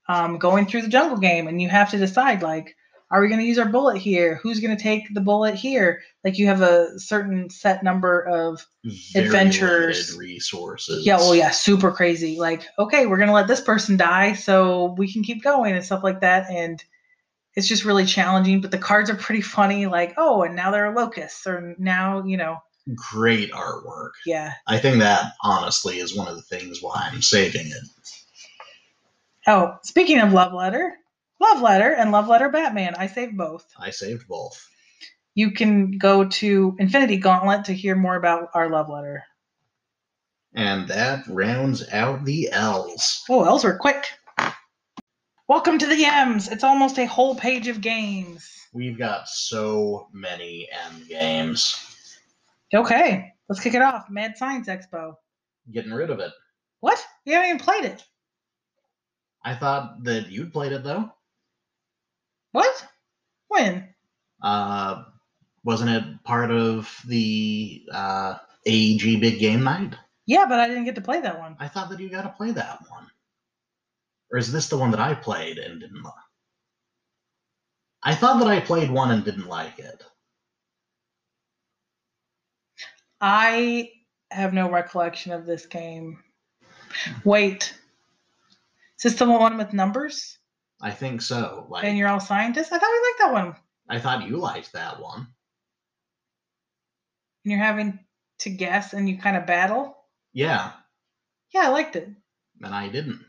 [0.08, 2.76] um, going through the jungle game, and you have to decide like,
[3.12, 4.40] are we going to use our bullet here?
[4.42, 6.02] Who's going to take the bullet here?
[6.24, 8.66] Like you have a certain set number of
[9.14, 10.18] Very adventures.
[10.18, 11.06] resources.
[11.06, 12.38] yeah, well, yeah, super crazy.
[12.40, 16.04] Like, okay, we're gonna let this person die so we can keep going and stuff
[16.04, 16.50] like that.
[16.50, 16.84] And
[17.56, 18.60] it's just really challenging.
[18.60, 19.86] But the cards are pretty funny.
[19.86, 22.58] Like, oh, and now there are locusts, or now you know,
[22.96, 24.12] Great artwork.
[24.26, 24.54] yeah.
[24.68, 27.84] I think that honestly is one of the things why I'm saving it.
[29.48, 30.98] Oh, speaking of love letter,
[31.40, 33.66] love letter and love letter Batman, I saved both.
[33.78, 34.60] I saved both.
[35.36, 39.24] You can go to Infinity Gauntlet to hear more about our love letter.
[40.56, 43.24] And that rounds out the L's.
[43.30, 44.08] Oh, L's were quick.
[45.48, 46.48] Welcome to the M's.
[46.48, 48.50] It's almost a whole page of games.
[48.74, 51.78] We've got so many end games.
[52.74, 54.10] Okay, let's kick it off.
[54.10, 55.18] Mad Science Expo.
[55.72, 56.32] Getting rid of it.
[56.80, 57.06] What?
[57.26, 58.04] You haven't even played it.
[59.46, 61.12] I thought that you'd played it though.
[62.52, 62.88] What?
[63.48, 63.88] When?
[64.42, 65.04] Uh,
[65.64, 69.94] wasn't it part of the uh, AEG Big Game Night?
[70.26, 71.56] Yeah, but I didn't get to play that one.
[71.60, 73.08] I thought that you got to play that one.
[74.32, 76.02] Or is this the one that I played and didn't?
[76.02, 76.12] lo-
[78.04, 80.04] I thought that I played one and didn't like it.
[83.22, 83.92] I
[84.32, 86.24] have no recollection of this game.
[87.24, 87.78] Wait.
[88.98, 90.38] Is this the one with numbers?
[90.82, 91.68] I think so.
[91.70, 92.72] Like And you're all scientists?
[92.72, 93.56] I thought we liked that one.
[93.90, 95.28] I thought you liked that one.
[97.44, 98.00] And you're having
[98.40, 99.98] to guess and you kind of battle?
[100.34, 100.72] Yeah,
[101.54, 102.10] Yeah, I liked it.
[102.62, 103.24] and I didn't.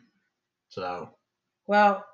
[0.68, 1.10] So
[1.66, 2.04] Well,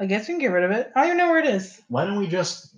[0.00, 0.90] I guess we can get rid of it.
[0.96, 1.80] I don't even know where it is.
[1.88, 2.74] why don't we just?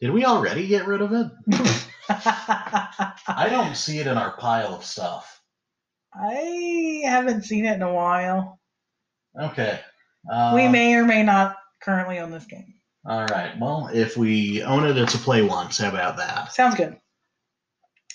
[0.00, 1.30] Did we already get rid of it?
[2.08, 5.40] I don't see it in our pile of stuff.
[6.12, 8.60] I haven't seen it in a while.
[9.40, 9.80] Okay.
[10.30, 12.74] Uh, we may or may not currently own this game.
[13.06, 13.58] All right.
[13.58, 15.78] Well, if we own it, it's a play once.
[15.78, 16.52] How about that?
[16.52, 16.98] Sounds good.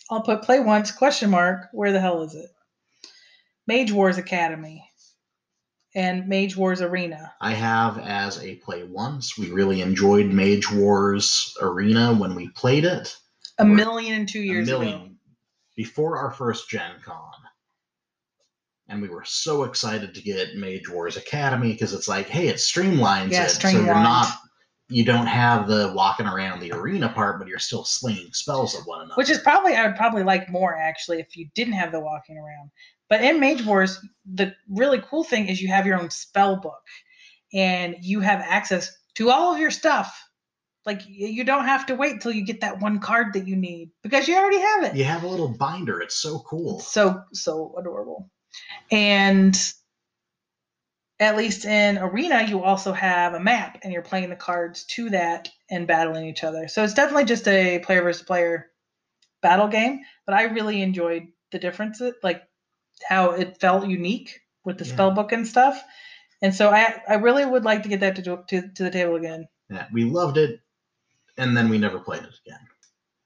[0.10, 1.68] I'll put play once question mark.
[1.72, 2.50] Where the hell is it?
[3.68, 4.84] Mage Wars Academy
[5.94, 7.34] and Mage Wars Arena.
[7.40, 9.38] I have as a play once.
[9.38, 13.16] We really enjoyed Mage Wars Arena when we played it.
[13.60, 15.10] A million and two years a million ago.
[15.76, 17.32] before our first Gen Con.
[18.90, 22.56] And we were so excited to get Mage Wars Academy because it's like, hey, it
[22.56, 23.50] streamlines Yeah, it.
[23.50, 24.28] So you're not
[24.90, 28.88] you don't have the walking around the arena part, but you're still slinging spells at
[28.88, 29.14] one another.
[29.16, 32.38] Which is probably I would probably like more actually if you didn't have the walking
[32.38, 32.72] around.
[33.08, 34.00] But in Mage Wars,
[34.34, 36.82] the really cool thing is you have your own spell book
[37.54, 40.20] and you have access to all of your stuff.
[40.86, 43.92] Like you don't have to wait till you get that one card that you need
[44.02, 44.96] because you already have it.
[44.96, 46.02] you have a little binder.
[46.02, 46.80] It's so cool.
[46.80, 48.32] so so adorable
[48.92, 49.56] and
[51.20, 55.10] at least in arena you also have a map and you're playing the cards to
[55.10, 56.68] that and battling each other.
[56.68, 58.68] So it's definitely just a player versus player
[59.42, 62.44] battle game but i really enjoyed the difference like
[63.08, 64.92] how it felt unique with the Yeah.
[64.92, 65.82] spell book and stuff.
[66.42, 69.16] And so i i really would like to get that to, to, to the table
[69.16, 69.48] again.
[69.70, 70.60] Yeah, we loved it,
[71.38, 72.60] and then we never played it again,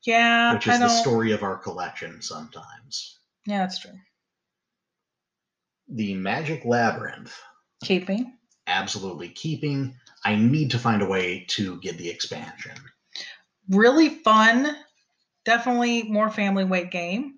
[0.06, 3.18] yeah which is the story of our collection sometimes.
[3.48, 3.98] yeah that's true
[5.88, 7.38] The Magic Labyrinth,
[7.84, 8.34] keeping
[8.68, 9.96] absolutely keeping.
[10.26, 12.76] I need to find a way to get the expansion.
[13.70, 14.76] really fun
[15.46, 17.36] definitely more family weight game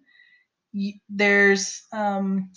[1.09, 2.51] there's um,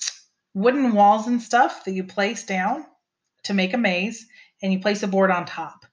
[0.54, 2.84] wooden walls and stuff that you place down
[3.44, 4.26] to make a maze
[4.62, 5.86] and you place a board on top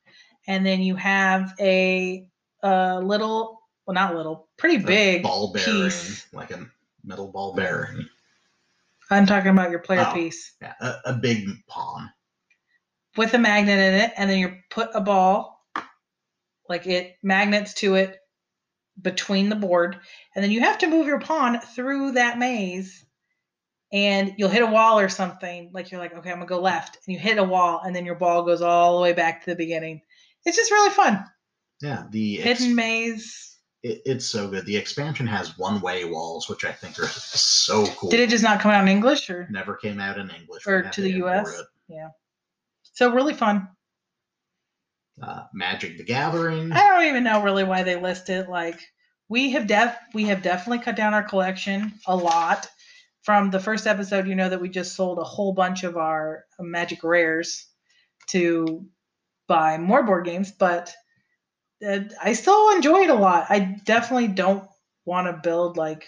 [0.47, 2.27] and then you have a,
[2.63, 6.65] a little well not little pretty big ball bearing, piece like a
[7.03, 8.07] metal ball bearing.
[9.11, 10.13] I'm talking about your player Oh.
[10.13, 12.09] piece Yeah, a, a big pawn.
[13.17, 15.61] with a magnet in it and then you put a ball
[16.69, 18.17] like it magnets to it
[19.01, 19.97] between the board
[20.35, 23.05] and then you have to move your pawn through that maze
[23.93, 26.97] and you'll hit a wall or something like you're like okay i'm gonna go left
[27.05, 29.49] and you hit a wall and then your ball goes all the way back to
[29.51, 30.01] the beginning
[30.45, 31.23] it's just really fun
[31.81, 33.54] Yeah, the ex- hidden maze
[33.85, 34.65] it, it's so good.
[34.65, 38.09] The expansion has one-way walls, which I think are so cool.
[38.09, 40.81] did it just not come out in english or never came out in English Or
[40.83, 41.47] to the US?
[41.89, 42.11] it.
[42.83, 43.67] so really fun
[45.21, 46.71] Uh, Magic the Gathering.
[46.73, 48.49] I don't even know really why they list it.
[48.49, 48.79] Like
[49.29, 52.67] we have def we have definitely cut down our collection a lot.
[53.23, 56.45] From the first episode, you know that we just sold a whole bunch of our
[56.59, 57.67] magic rares
[58.27, 58.85] to
[59.47, 60.91] buy more board games, but uh,
[61.83, 63.47] I still enjoy it a lot.
[63.49, 64.67] I definitely don't
[65.05, 66.07] want to build like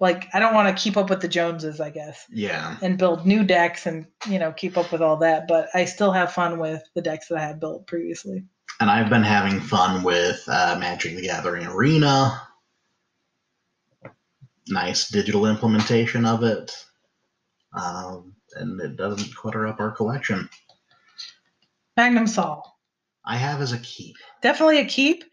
[0.00, 3.26] like I don't want to keep up with the Joneses, I guess, Yeah, and build
[3.26, 5.48] new decks and you know keep up with all that.
[5.48, 8.44] But I still have fun with the decks that I had built previously.
[8.80, 12.42] and I've been having fun with uh, Magic the Gathering Arena.
[14.68, 16.72] Nice digital implementation of it,
[17.72, 20.48] um, and it doesn't clutter up our collection.
[21.96, 22.73] Magnum Sal.
[23.24, 24.16] I have as a keep.
[24.42, 25.24] definitely a keep.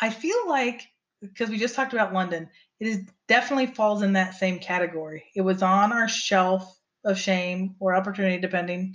[0.00, 0.82] I feel like
[1.22, 2.48] because we just talked about London,
[2.80, 5.24] it is definitely falls in that same category.
[5.34, 8.94] It was on our shelf of shame or opportunity, depending,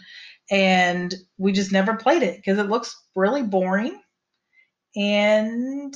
[0.49, 3.99] and we just never played it because it looks really boring.
[4.95, 5.95] And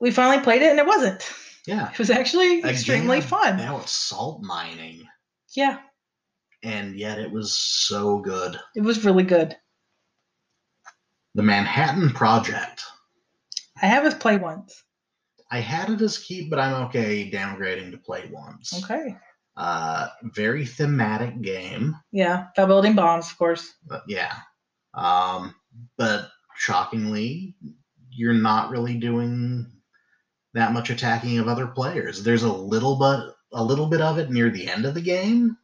[0.00, 1.28] we finally played it, and it wasn't.
[1.66, 3.56] Yeah, It was actually extremely fun.
[3.56, 5.06] Now it's salt mining,
[5.56, 5.78] Yeah,
[6.62, 8.58] and yet it was so good.
[8.74, 9.56] it was really good.
[11.34, 12.82] The Manhattan Project.
[13.82, 14.82] I have us play once.
[15.50, 18.82] I had it as keep, but I'm okay downgrading to play once.
[18.84, 19.16] Okay.
[19.56, 23.72] Uh, very thematic game, Yeah, about building bombs, of course.
[23.86, 24.32] but yeah.
[24.94, 25.54] Um,
[25.96, 27.54] but shockingly,
[28.10, 29.70] you're not really doing
[30.54, 32.22] that much attacking of other players.
[32.24, 35.56] There's a little but a little bit of it near the end of the game.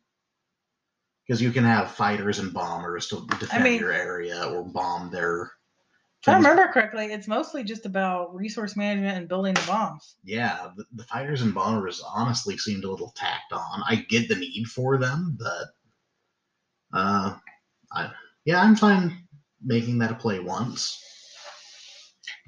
[1.26, 5.50] Because you can have fighters and bombers to defend mean- your area or bomb their
[6.22, 10.16] If I remember correctly, it's mostly just about resource management and building the bombs.
[10.22, 13.82] Yeah, the, the fighters and bombers honestly seemed a little tacked on.
[13.88, 17.36] I get the need for them, but uh,
[17.90, 18.10] I,
[18.44, 19.26] yeah, I'm fine
[19.64, 21.02] making that a play once.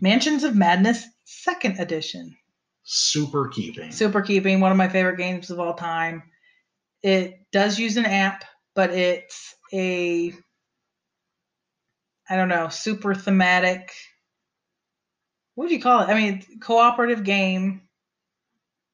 [0.02, 2.36] Mansions of Madness Second Edition.
[2.82, 3.90] Super keeping.
[3.90, 6.24] Super Keeping, one of my favorite games of all time.
[7.02, 8.44] It does use an app,
[8.74, 10.34] but it's a
[12.30, 13.92] I don't know, super thematic.
[15.54, 16.08] What do you call it?
[16.08, 17.82] I mean, cooperative game.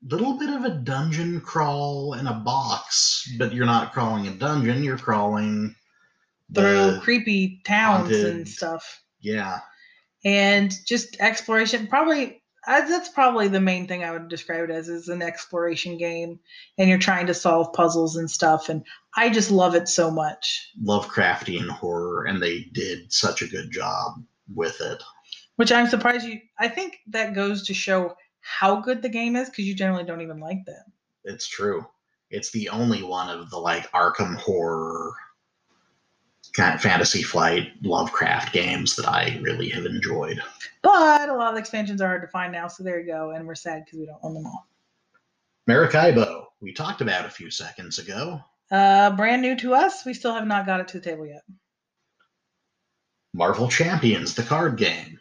[0.02, 4.82] Little bit of a dungeon crawl in a box, but you're not crawling a dungeon.
[4.84, 5.74] You're crawling
[6.54, 9.02] through creepy towns haunted- and stuff.
[9.20, 9.60] yeah,
[10.24, 11.86] And just exploration.
[11.88, 15.96] Probably I, that's probably the main thing I would describe it as is an exploration
[15.96, 16.40] game,
[16.76, 18.68] and you're trying to solve puzzles and stuff.
[18.68, 18.84] And
[19.16, 20.70] I just love it so much.
[20.82, 24.22] Lovecraftian horror, and they did such a good job
[24.54, 25.02] with it.
[25.56, 26.40] Which I'm surprised you.
[26.58, 30.22] I think that goes to show how good the game is because you generally don't
[30.22, 30.82] even like them.
[31.24, 31.86] It's true.
[32.30, 35.12] It's the only one of the like Arkham horror
[36.54, 40.42] kind of fantasy flight Lovecraft games that I really have enjoyed.
[40.82, 43.30] But a lot of the expansions are hard to find now, so there you go.
[43.30, 44.66] And we're sad because we don't own them all.
[45.66, 48.40] Maracaibo, we talked about a few seconds ago.
[48.70, 50.04] Uh, brand new to us.
[50.04, 51.42] We still have not got it to the table yet.
[53.34, 55.18] Marvel Champions, the card game.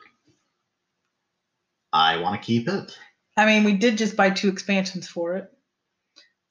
[1.93, 2.97] I want to keep it.
[3.35, 5.51] I mean, we did just buy two expansions for it.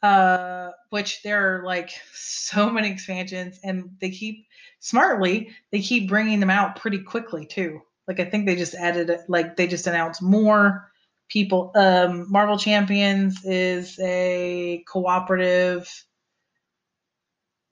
[0.06, 4.46] Uh, which there are like so many expansions, and they keep
[4.78, 7.80] smartly they keep bringing them out pretty quickly too.
[8.06, 10.92] Like I think they just added like they just announced more
[11.28, 11.72] people.
[11.74, 15.92] Um, Marvel Champions is a cooperative.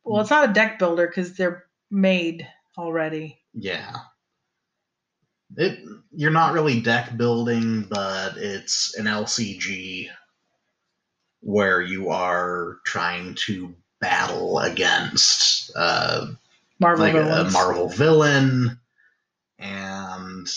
[0.03, 3.39] Well, it's not a deck builder because they're made already.
[3.53, 3.95] Yeah.
[5.57, 5.79] It
[6.11, 10.09] you're not really deck building, but it's an LCG
[11.45, 16.27] where you are trying to battle against uh,
[16.81, 17.51] Marvel like a.
[17.53, 18.81] Marvel villain,
[19.59, 20.49] and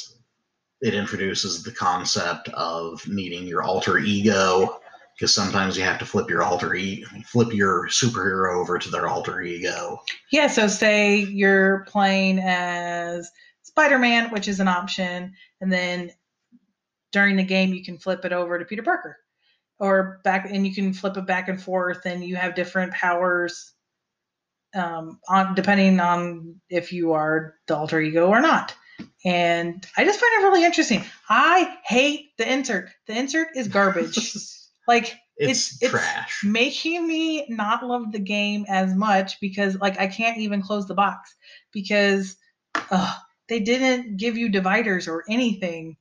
[0.81, 4.79] it introduces the concept of needing your alter ego
[5.13, 9.07] because sometimes you have to flip your alter e- flip your superhero over to their
[9.07, 10.01] alter ego.
[10.31, 13.29] Yeah, so say you're playing as
[13.63, 16.11] Spider Man, which is an option, and then
[17.11, 19.17] during the game you can flip it over to Peter Parker.
[19.79, 23.73] Or back and you can flip it back and forth and you have different powers
[24.75, 28.75] um on depending on if you are the alter ego or not.
[29.23, 31.03] And I just find it really interesting.
[31.29, 32.89] I hate the insert.
[33.07, 34.17] The insert is garbage.
[34.87, 36.41] like It's, It's- it's- trash.
[36.43, 40.95] making me not love the game as much because like I can't even close the
[40.95, 41.35] box
[41.71, 42.35] because
[42.89, 43.15] ugh,
[43.47, 45.97] they didn't give you dividers or anything.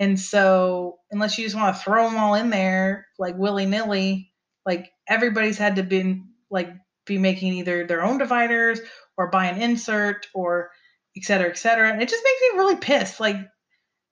[0.00, 4.32] And so unless you just want to throw them all in there like willy nilly,
[4.64, 6.70] like everybody's had to be like
[7.06, 8.80] be making either their own dividers
[9.16, 10.70] or buy an insert or
[11.16, 11.90] et cetera, et cetera.
[11.90, 13.18] And it just makes me really pissed.
[13.18, 13.36] Like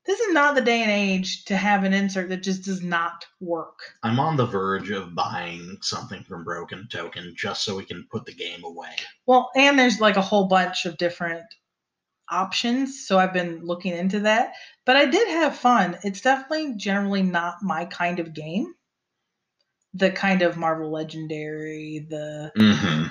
[0.07, 3.25] this is not the day and age to have an insert that just does not
[3.41, 3.79] work.
[4.03, 8.25] I'm on the verge of buying something from Broken Token just so we can put
[8.25, 8.95] the game away.
[9.27, 11.45] Well, and there's like a whole bunch of different
[12.31, 13.07] options.
[13.07, 14.55] So I've been looking into that.
[14.85, 15.99] But I did have fun.
[16.05, 18.75] It's definitely generally not my kind of game.
[19.95, 23.07] The kind of Marvel Legendary, the Mm-hmm.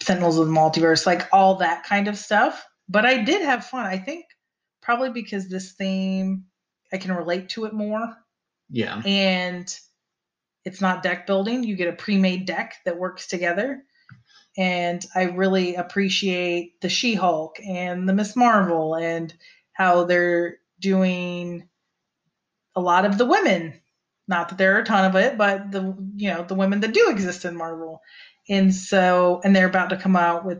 [0.00, 2.64] Sentinels of the Multiverse, like all that kind of stuff.
[2.88, 3.86] But I did have fun.
[3.86, 4.24] I think
[4.80, 6.46] probably because this theme,
[6.92, 8.16] I can relate to it more
[8.70, 9.00] Yeah.
[9.04, 9.74] and
[10.64, 11.62] it's not deck building.
[11.64, 13.82] You get a pre-made deck that works together.
[14.56, 19.32] And I really appreciate the She-Hulk and the Miss Marvel and
[19.72, 21.68] how they're doing
[22.74, 23.80] a lot of the women.
[24.28, 26.94] Not that there are a ton of it, but the you know the women that
[26.94, 28.00] do exist in Marvel,
[28.48, 30.58] and so and they're about to come out with,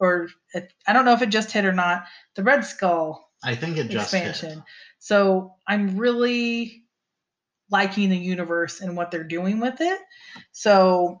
[0.00, 3.76] or I don't know if it just hit or not, the Red Skull I think
[3.76, 4.50] it just expansion.
[4.50, 4.64] hit.
[4.98, 6.84] So I'm really
[7.70, 10.00] liking the universe and what they're doing with it.
[10.52, 11.20] So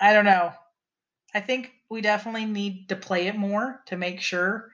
[0.00, 0.52] I don't know.
[1.34, 4.70] I think we definitely need to play it more to make sure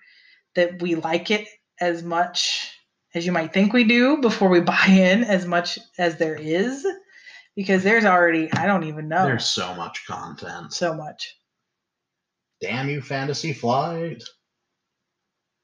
[0.54, 1.48] that we like it
[1.80, 2.72] as much
[3.14, 6.86] as you might think we do before we buy in as much as there is
[7.56, 10.72] because there's already I don't even know There's so much content.
[10.72, 11.36] so much.
[12.60, 14.22] Damn you, Fantasy Flight.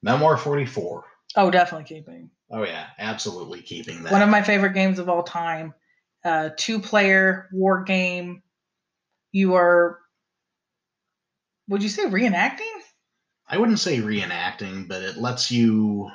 [0.01, 1.05] Memoir 44.
[1.35, 2.29] Oh, definitely keeping.
[2.49, 2.87] Oh, yeah.
[2.97, 4.11] Absolutely keeping that.
[4.11, 5.73] one of my favorite games of all time.
[6.23, 8.41] Uh, two player war game.
[9.31, 9.99] You are,
[11.67, 12.71] would you say reenacting?
[13.47, 16.09] I wouldn't say reenacting, but it lets you.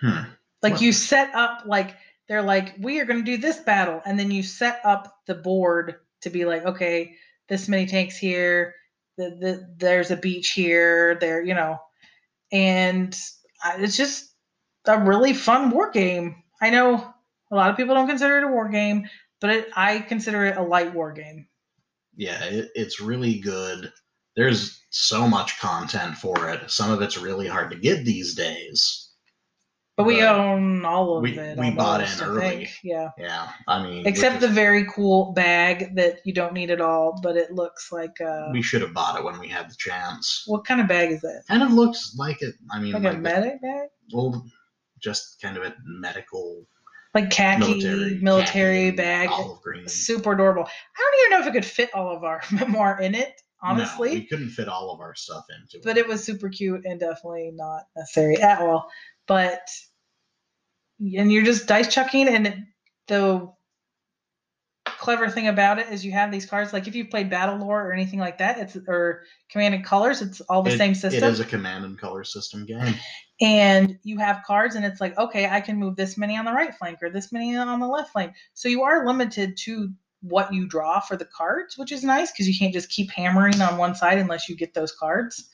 [0.00, 0.22] Hmm.
[0.62, 0.82] Like What?
[0.82, 1.96] you set up like
[2.28, 5.34] they're like we are going to do this battle, and then you set up the
[5.34, 7.16] board to be like, okay,
[7.48, 8.74] this many tanks here.
[9.18, 11.16] The, the, there's a beach here.
[11.20, 11.78] There, you know,
[12.50, 13.16] and
[13.62, 14.30] I- it's just
[14.86, 16.42] a really fun war game.
[16.60, 17.12] I know
[17.50, 19.08] a lot of people don't consider it a war game,
[19.42, 21.46] but it, I consider it a light war game.
[22.16, 23.92] Yeah, it, it's really good.
[24.36, 26.70] There's so much content for it.
[26.70, 29.10] Some of it's really hard to get these days.
[29.98, 31.58] But we own all of we- it.
[31.58, 32.40] we bought almost, in I early.
[32.40, 32.70] think.
[32.82, 33.10] Yeah.
[33.18, 37.36] Yeah, I mean, Except the very cool bag that you don't need at all, but
[37.36, 40.44] it looks like uh we should have bought it when we had the chance.
[40.46, 41.42] what kind of bag is that?
[41.46, 42.54] Kind of looks like it.
[42.70, 43.88] I mean, Like like, a the- medic bag?
[44.14, 44.46] well,
[45.02, 46.64] just kind of a medical
[47.14, 49.28] Like khaki military, military, khaki bag.
[49.30, 49.86] olive green.
[49.88, 50.64] Super adorable.
[50.64, 54.08] I don't even know if it could fit all of our memoir in it, honestly.
[54.08, 55.84] no, we couldn't fit all of our stuff into it.
[55.84, 58.90] but it was super cute and definitely not necessary at all.
[59.26, 59.60] But
[61.00, 62.54] and you're just dice chucking, and it,
[63.08, 63.52] the
[64.86, 66.72] clever thing about it is you have these cards.
[66.72, 70.40] Like if you've played BattleLore or anything like that, it's or Command and Colors, it's
[70.42, 71.24] all the It- same system.
[71.24, 72.94] It is a command and color system game.
[73.42, 76.52] and you have cards and it's like okay i can move this many on the
[76.52, 78.32] right flank or this many on the left flank.
[78.54, 79.90] So you are limited to
[80.22, 83.60] what you draw for the cards which is nice because you can't just keep hammering
[83.60, 85.50] on one side unless you get those cards.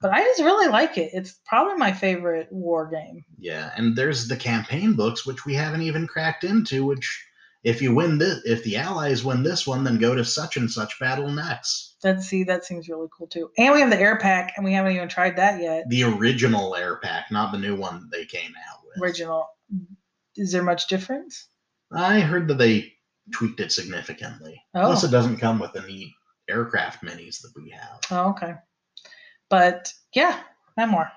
[0.00, 1.10] But i just really like it.
[1.12, 3.24] It's probably my favorite war game.
[3.38, 6.84] Yeah, and there's the campaign books which we haven't even cracked into.
[6.84, 7.24] Which,
[7.64, 10.70] if you win this, if the allies win this one, then go to such and
[10.70, 11.96] such battle next.
[12.02, 14.72] that see that seems really cool too and we have the air pack and we
[14.72, 18.52] haven't even tried that yet The original air pack, not the new one they came
[18.68, 19.02] out with.
[19.02, 19.46] original
[20.36, 21.46] is there much difference
[21.94, 22.92] I heard that they
[23.32, 24.60] tweaked it significantly.
[24.74, 24.80] Oh.
[24.86, 26.14] Plus, it doesn't come with any
[26.48, 28.00] aircraft minis that we have.
[28.10, 28.54] oh okay
[29.48, 30.40] but yeah
[30.76, 31.10] memoir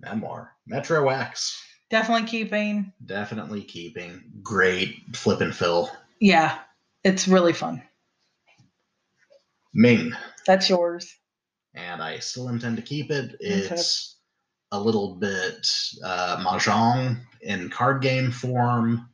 [0.00, 1.56] Memoir, Metro X,
[1.94, 4.22] definitely keeping definitely keeping.
[4.42, 5.90] Great flip and fill.
[6.20, 6.58] yeah
[7.04, 7.82] it's really fun
[9.72, 10.12] Ming,
[10.46, 11.16] that's yours
[11.74, 13.36] and I still intend to keep it.
[13.40, 14.16] It's
[14.72, 15.68] a little bit
[16.04, 19.08] uh, mahjong in card game form.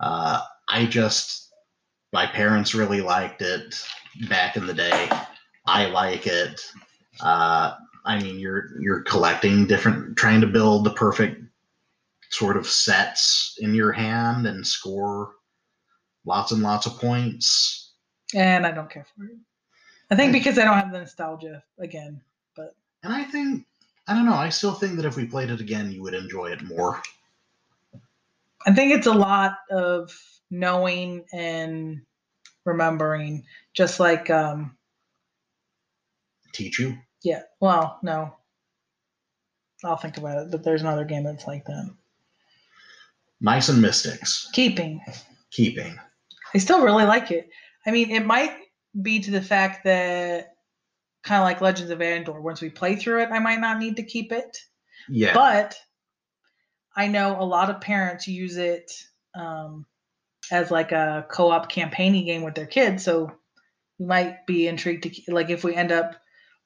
[0.00, 1.52] Uh, I just,
[2.12, 3.74] my parents really liked it
[4.28, 5.08] back in the day.
[5.66, 6.60] I like it.
[7.20, 7.74] Uh,
[8.04, 11.42] I mean, you're you're collecting different, trying to build the perfect
[12.30, 15.32] sort of sets in your hand and score
[16.24, 17.92] lots and lots of points.
[18.34, 19.36] and I don't care for it.
[20.10, 22.20] I think because I don't have the nostalgia again.
[22.54, 23.66] But and I think,
[24.08, 26.46] I don't know, I still think that if we played it again, you would enjoy
[26.52, 27.02] it more.
[28.66, 30.12] I think it's a lot of
[30.50, 32.02] knowing and
[32.64, 33.44] remembering,
[33.74, 34.76] just like um
[36.52, 36.96] Teach you.
[37.22, 37.42] yeah.
[37.60, 38.34] Well, no,
[39.84, 40.50] I'll think about it.
[40.50, 41.90] But there's another game that's like that.
[43.40, 44.48] Mice and Mystics.
[44.52, 45.00] Keeping.
[45.50, 45.98] Keeping.
[46.54, 47.48] I still really like it.
[47.86, 48.52] I mean, it might
[49.00, 50.54] be to the fact that
[51.22, 52.40] kind of like Legends of Andor.
[52.40, 54.56] Once we play through it, I might not need to keep it.
[55.08, 55.34] Yeah.
[55.34, 55.76] But
[56.96, 58.90] I know a lot of parents use it
[59.34, 59.84] um,
[60.50, 63.04] as like a co-op campaigning game with their kids.
[63.04, 63.32] So
[63.98, 66.14] you might be intrigued to like if we end up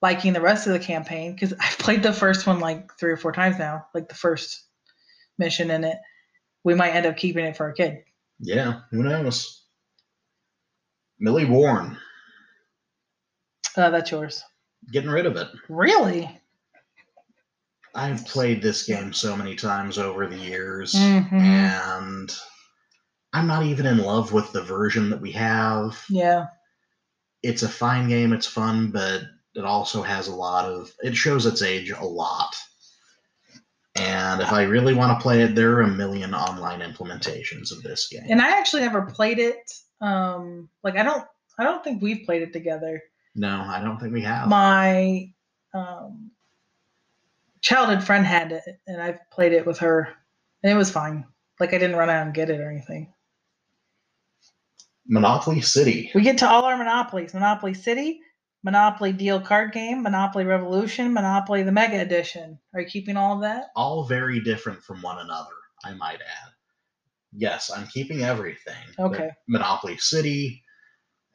[0.02, 3.16] liking the rest of the campaign because I've played the first one like three or
[3.16, 4.64] four times now, like the first
[5.38, 5.96] mission in it.
[6.64, 8.04] We might end up keeping it for a kid.
[8.38, 9.64] yeah, who knows?
[11.18, 11.96] Mille Bornes.
[13.76, 14.42] Uh, that's yours.
[14.92, 15.48] Getting rid of it.
[15.68, 16.30] Really?
[17.94, 21.32] I've played this game so many times over the years, Mhm.
[21.32, 22.34] and
[23.32, 26.02] I'm not even in love with the version that we have.
[26.08, 26.46] Yeah.
[27.42, 29.22] It's a fine game, it's fun, but
[29.54, 30.92] it also has a lot of.
[31.00, 32.54] It shows its age a lot.
[33.96, 37.82] And if I really want to play it, there are a million online implementations of
[37.82, 38.22] this game.
[38.28, 39.72] And I actually never played it.
[40.00, 41.24] Um, like I don't,
[41.58, 43.02] I don't think we've played it together.
[43.34, 44.48] no, I don't think we have.
[44.48, 45.32] my
[45.74, 46.30] um,
[47.60, 50.08] childhood friend had it, and I've played it with her,
[50.62, 51.26] and it was fine.
[51.58, 53.12] Like I didn't run out and get it or anything.
[55.06, 56.10] Monopoly City.
[56.14, 58.20] We get to all our monopolies: Monopoly City,
[58.62, 62.58] Monopoly Deal Card Game, Monopoly Revolution, Monopoly the Mega Edition.
[62.74, 63.70] Are you keeping all of that?
[63.74, 65.54] all very different from one another,
[65.84, 66.52] I might add.
[67.32, 68.74] Yes, I'm keeping everything.
[68.96, 69.30] but Okay.
[69.48, 70.62] Monopoly City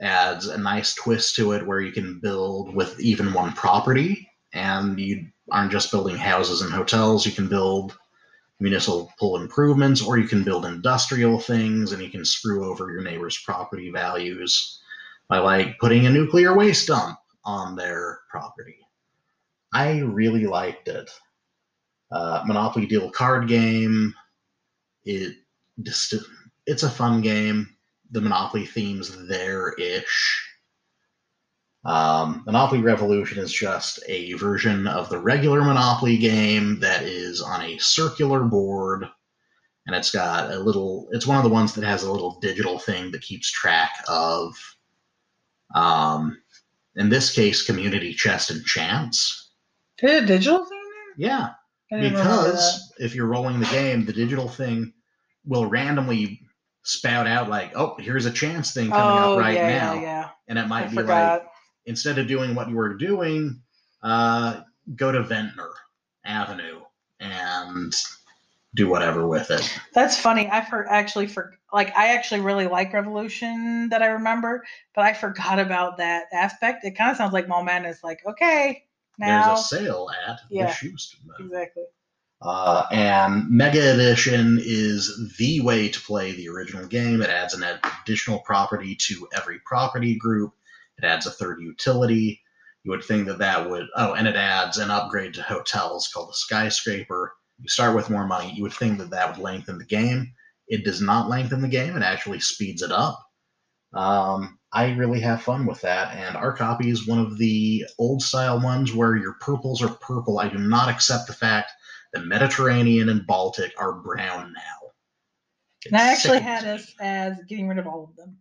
[0.02, 5.00] adds a nice twist to it where you can build with even one property and
[5.00, 7.98] you aren't just building houses and hotels, you can build
[8.60, 13.38] municipal improvements or you can build industrial things and you can screw over your neighbor's
[13.40, 14.82] property values
[15.28, 18.78] by like putting a nuclear waste dump on their property.
[19.74, 21.10] I really liked it.
[22.12, 24.14] Uh, Monopoly Deal card game.
[25.04, 25.36] It
[25.84, 26.16] just
[26.66, 27.76] it's a fun game.
[28.12, 30.42] The Monopoly theme's there ish.
[31.84, 37.62] Um, Monopoly Revolution is just a version of the regular Monopoly game that is on
[37.62, 39.06] a circular board,
[39.86, 41.08] and it's got a little.
[41.12, 44.56] It's one of the ones that has a little digital thing that keeps track of,
[45.76, 46.42] um,
[46.96, 49.52] in this case, community chest and chance.
[50.00, 50.82] Did a digital thing
[51.18, 51.30] there?
[51.30, 51.50] Yeah,
[51.92, 52.52] I didn't remember that.
[52.52, 54.94] because if you're rolling the game, the digital thing
[55.46, 56.42] will randomly
[56.84, 60.02] spout out like, "Oh, here's a chance thing coming oh up right yeah, now," yeah,
[60.02, 60.30] yeah.
[60.48, 61.42] and it might I be forgot.
[61.42, 61.50] like
[61.86, 63.62] instead of doing what you were doing,
[64.02, 64.62] uh,
[64.96, 65.72] go to Ventnor
[66.26, 66.82] Avenue
[67.20, 67.94] and
[68.76, 69.80] do whatever with it.
[69.94, 70.50] That's funny.
[70.52, 75.14] I for actually for like I actually really like Revolution that I remember, but I
[75.14, 76.84] forgot about that aspect.
[76.86, 78.04] It kind of sounds like Mall Madness.
[78.04, 78.84] Like okay,
[79.18, 80.68] now There's a sale at Yeah.
[80.68, 81.18] the Schuster.
[81.40, 81.84] exactly.
[82.42, 87.22] Uh, and Mega Edition is the way to play the original game.
[87.22, 87.64] It adds an
[88.04, 90.54] additional property to every property group.
[90.98, 92.42] It adds a third utility.
[92.84, 93.88] You would think that that would.
[93.96, 97.34] Oh, and it adds an upgrade to hotels called the Skyscraper.
[97.60, 98.52] You start with more money.
[98.54, 100.34] You would think that that would lengthen the game.
[100.68, 101.96] It does not lengthen the game.
[101.96, 103.20] It actually speeds it up.
[103.94, 106.16] Um, I really have fun with that.
[106.16, 110.40] And our copy is one of the old style ones where your purples are purple.
[110.40, 111.72] I do not accept the fact
[112.14, 114.90] that Mediterranean and Baltic are brown now.
[115.86, 118.38] And I actually had us as getting rid of all of them.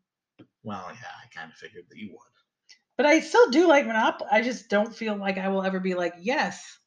[0.62, 2.18] Well, yeah, I kind of figured that you would.
[2.96, 4.28] But I still do like Monopoly.
[4.32, 6.78] I just don't feel like I will ever be like, yes,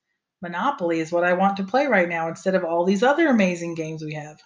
[0.41, 3.75] Monopoly is what I want to play right now instead of all these other amazing
[3.75, 4.39] games we have.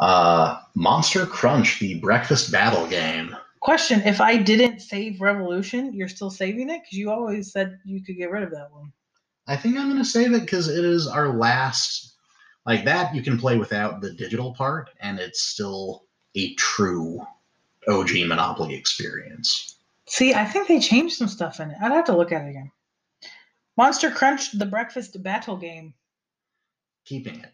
[0.00, 3.36] Uh, Monster Crunch, the breakfast battle game.
[3.60, 6.82] Question If I didn't save Revolution, you're still saving it?
[6.82, 8.92] Because you always said you could get rid of that one.
[9.46, 12.14] I think I'm going to save it because it is our last.
[12.66, 17.20] Like that, you can play without the digital part, and it's still a true
[17.88, 19.76] OG Monopoly experience.
[20.06, 21.76] See, I think they changed some stuff in it.
[21.80, 22.70] I'd have to look at it again.
[23.76, 25.94] Monster Crunch, the breakfast battle game.
[27.06, 27.52] Keeping it.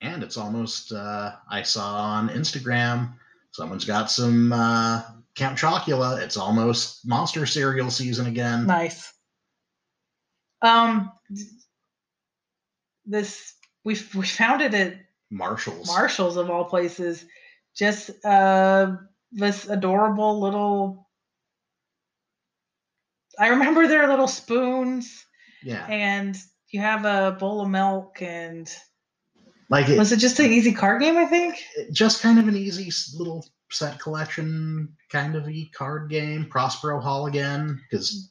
[0.00, 3.14] And it's almost, uh, I saw on Instagram,
[3.52, 5.02] someone's got some uh,
[5.34, 6.20] Count Chocula.
[6.20, 8.66] It's almost monster cereal season again.
[8.66, 9.12] Nice.
[10.60, 11.12] Um,
[13.04, 13.54] this
[13.84, 14.94] we we found it at
[15.30, 15.88] Marshalls.
[15.88, 17.24] Marshalls of all places.
[17.74, 18.96] Just uh,
[19.32, 21.08] this adorable little.
[23.38, 25.24] I remember their little spoons,
[25.62, 25.86] yeah.
[25.86, 26.36] and
[26.70, 28.70] you have a bowl of milk, and
[29.70, 31.16] Like it, was it just an easy card game?
[31.16, 31.62] I think.
[31.92, 36.46] just kind of an easy little set collection kind of e card game.
[36.50, 38.30] Prospero Hall again, because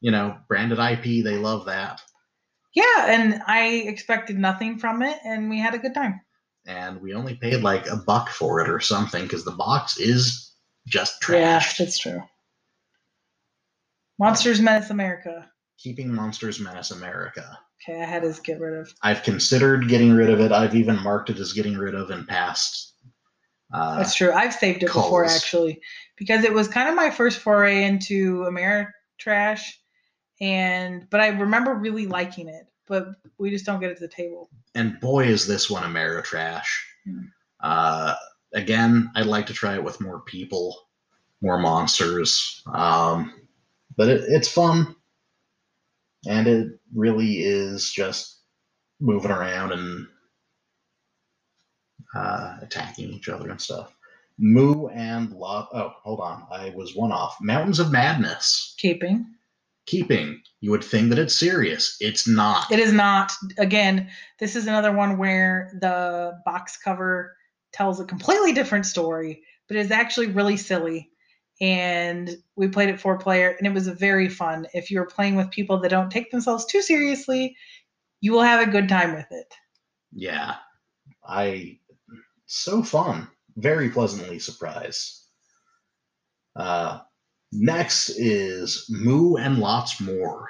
[0.00, 2.00] you know branded IP, they love that,
[2.74, 6.20] Yeah, and I expected nothing from it, and we had a good time.
[6.66, 10.52] and we only paid like a buck for it or something because the box is
[10.86, 11.76] just Yeah, trash.
[11.76, 12.22] that's true.
[14.18, 15.48] Monsters Menace America.
[15.78, 17.58] Keeping Monsters Menace America.
[17.82, 18.94] Okay, I had to get rid of.
[19.02, 20.52] I've considered getting rid of it.
[20.52, 22.94] I've even marked it as getting rid of in past.
[23.74, 24.32] Uh, That's true.
[24.32, 25.80] I've saved it before actually,
[26.16, 29.62] because it was kind of my first foray into Ameritrash,
[30.40, 32.66] and but I remember really liking it.
[32.86, 33.08] But
[33.38, 34.50] we just don't get it to the table.
[34.74, 36.66] and boy, is this one Ameritrash.
[37.04, 37.20] Hmm.
[37.60, 38.14] Uh,
[38.52, 40.76] again, I'd like to try it with more people,
[41.40, 42.62] more monsters.
[42.72, 43.32] Um,
[43.96, 44.94] but it, it's fun,
[46.28, 48.40] and it really is just
[49.00, 50.06] moving around and
[52.14, 53.94] uh, attacking each other and stuff.
[54.38, 55.68] Moo and Love.
[55.72, 56.46] Oh, hold on.
[56.50, 57.36] I was one off.
[57.40, 58.74] Mountains of Madness.
[58.78, 59.26] Keeping
[59.86, 60.40] Keeping.
[60.60, 61.96] You would think that it's serious.
[62.00, 62.70] It's not.
[62.70, 63.32] it is not.
[63.58, 67.36] Again, this is another one where the box cover
[67.72, 71.10] tells a completely different story, but it's actually really silly.
[71.62, 74.66] And we played it four player, and it was very fun.
[74.74, 77.56] If you're playing with people that don't take themselves too seriously,
[78.20, 79.54] you will have a good time with it.
[80.12, 80.56] Yeah.
[81.24, 81.78] I
[82.46, 83.28] so fun.
[83.56, 85.20] Very pleasantly surprised.
[86.56, 87.00] Uh
[87.52, 90.48] next is Moo and Lots More.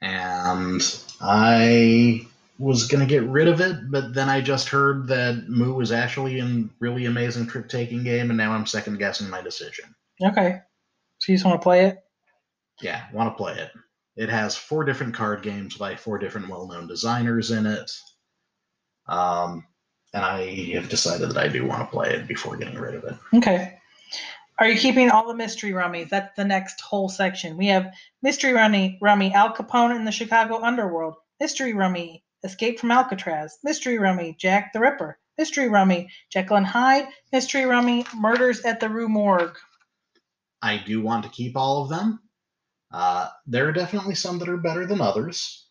[0.00, 0.82] And
[1.20, 2.26] I
[2.58, 6.38] was gonna get rid of it, but then I just heard that Moo was actually
[6.38, 9.94] in really amazing trick taking game, and now I'm second guessing my decision.
[10.22, 10.60] Okay.
[11.18, 11.98] So you just want to play it?
[12.80, 13.70] Yeah, want to play it.
[14.16, 17.90] It has four different card games by four different well-known designers in it.
[19.08, 19.66] Um,
[20.12, 23.04] and I have decided that I do want to play it before getting rid of
[23.04, 23.14] it.
[23.34, 23.78] Okay.
[24.58, 26.10] Are you keeping all the mystery rummies?
[26.10, 27.56] That's the next whole section.
[27.56, 32.90] We have mystery rummy, rummy Al Capone in the Chicago underworld, mystery rummy Escape from
[32.90, 38.80] Alcatraz, mystery rummy Jack the Ripper, mystery rummy Jekyll and Hyde, mystery rummy Murders at
[38.80, 39.56] the Rue Morgue.
[40.62, 42.20] I do want to keep all of them.
[42.92, 45.66] Uh, there are definitely some that are better than others.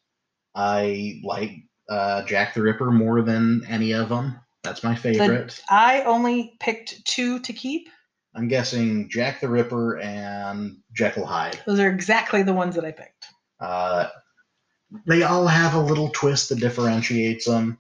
[0.56, 1.52] I like
[1.90, 4.40] uh, Jack the Ripper more than any of them.
[4.64, 5.62] That's my favorite.
[5.70, 7.90] I only picked two to keep.
[8.36, 11.60] I'm guessing Jack the Ripper and Jekyll Hyde.
[11.66, 13.26] Those are exactly the ones that I picked.
[13.60, 14.10] Uh,
[15.06, 17.78] they all have a little twist that differentiates them.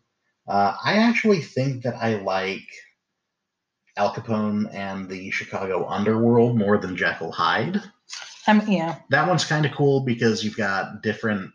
[0.47, 2.67] Uh, I actually think that I like
[3.95, 7.81] Al Capone and the Chicago underworld more than Jekyll Hyde.
[8.47, 8.97] Um, yeah.
[9.09, 11.51] That one's kind of cool because you've got different,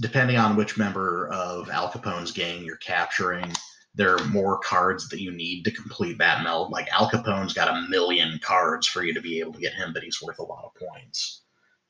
[0.00, 3.50] depending on which member of Al Capone's gang you're capturing,
[3.94, 6.70] there are more cards that you need to complete that meld.
[6.70, 9.92] Like Al Capone's got a million cards for you to be able to get him,
[9.92, 11.41] but he's worth a lot of points,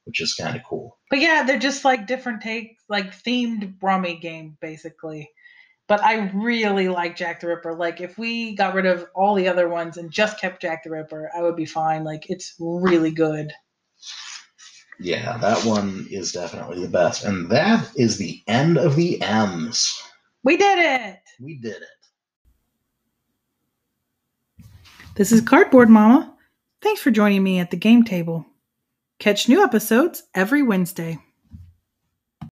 [0.05, 0.99] which is kind of cool.
[1.11, 5.31] But yeah, they're just like different takes, like themed rummy game, basically.
[5.89, 7.75] But I really like Jack the Ripper.
[7.75, 10.91] Like if we got rid of all the other ones and just kept Jack the
[10.91, 12.05] Ripper, I would be fine.
[12.05, 13.53] Like it's really good.
[15.01, 17.25] Yeah, that one is definitely the best.
[17.25, 20.01] And that is the end of the M's.
[20.45, 21.19] We did it.
[21.41, 21.89] We did it.
[25.17, 26.35] This is Cardboard Mama.
[26.81, 28.47] Thanks for joining me at the game table.
[29.23, 31.21] Catch new episodes every Wednesday.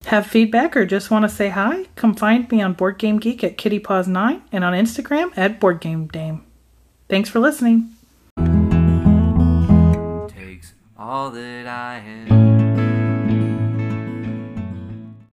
[0.05, 1.85] Have feedback or just want to say hi?
[1.95, 6.05] Come find me on Board Game Geek at KittyPaws9 and on Instagram at Board Game
[6.09, 6.45] Dame.
[7.09, 7.95] Thanks for listening.
[10.27, 12.38] Takes all that I have.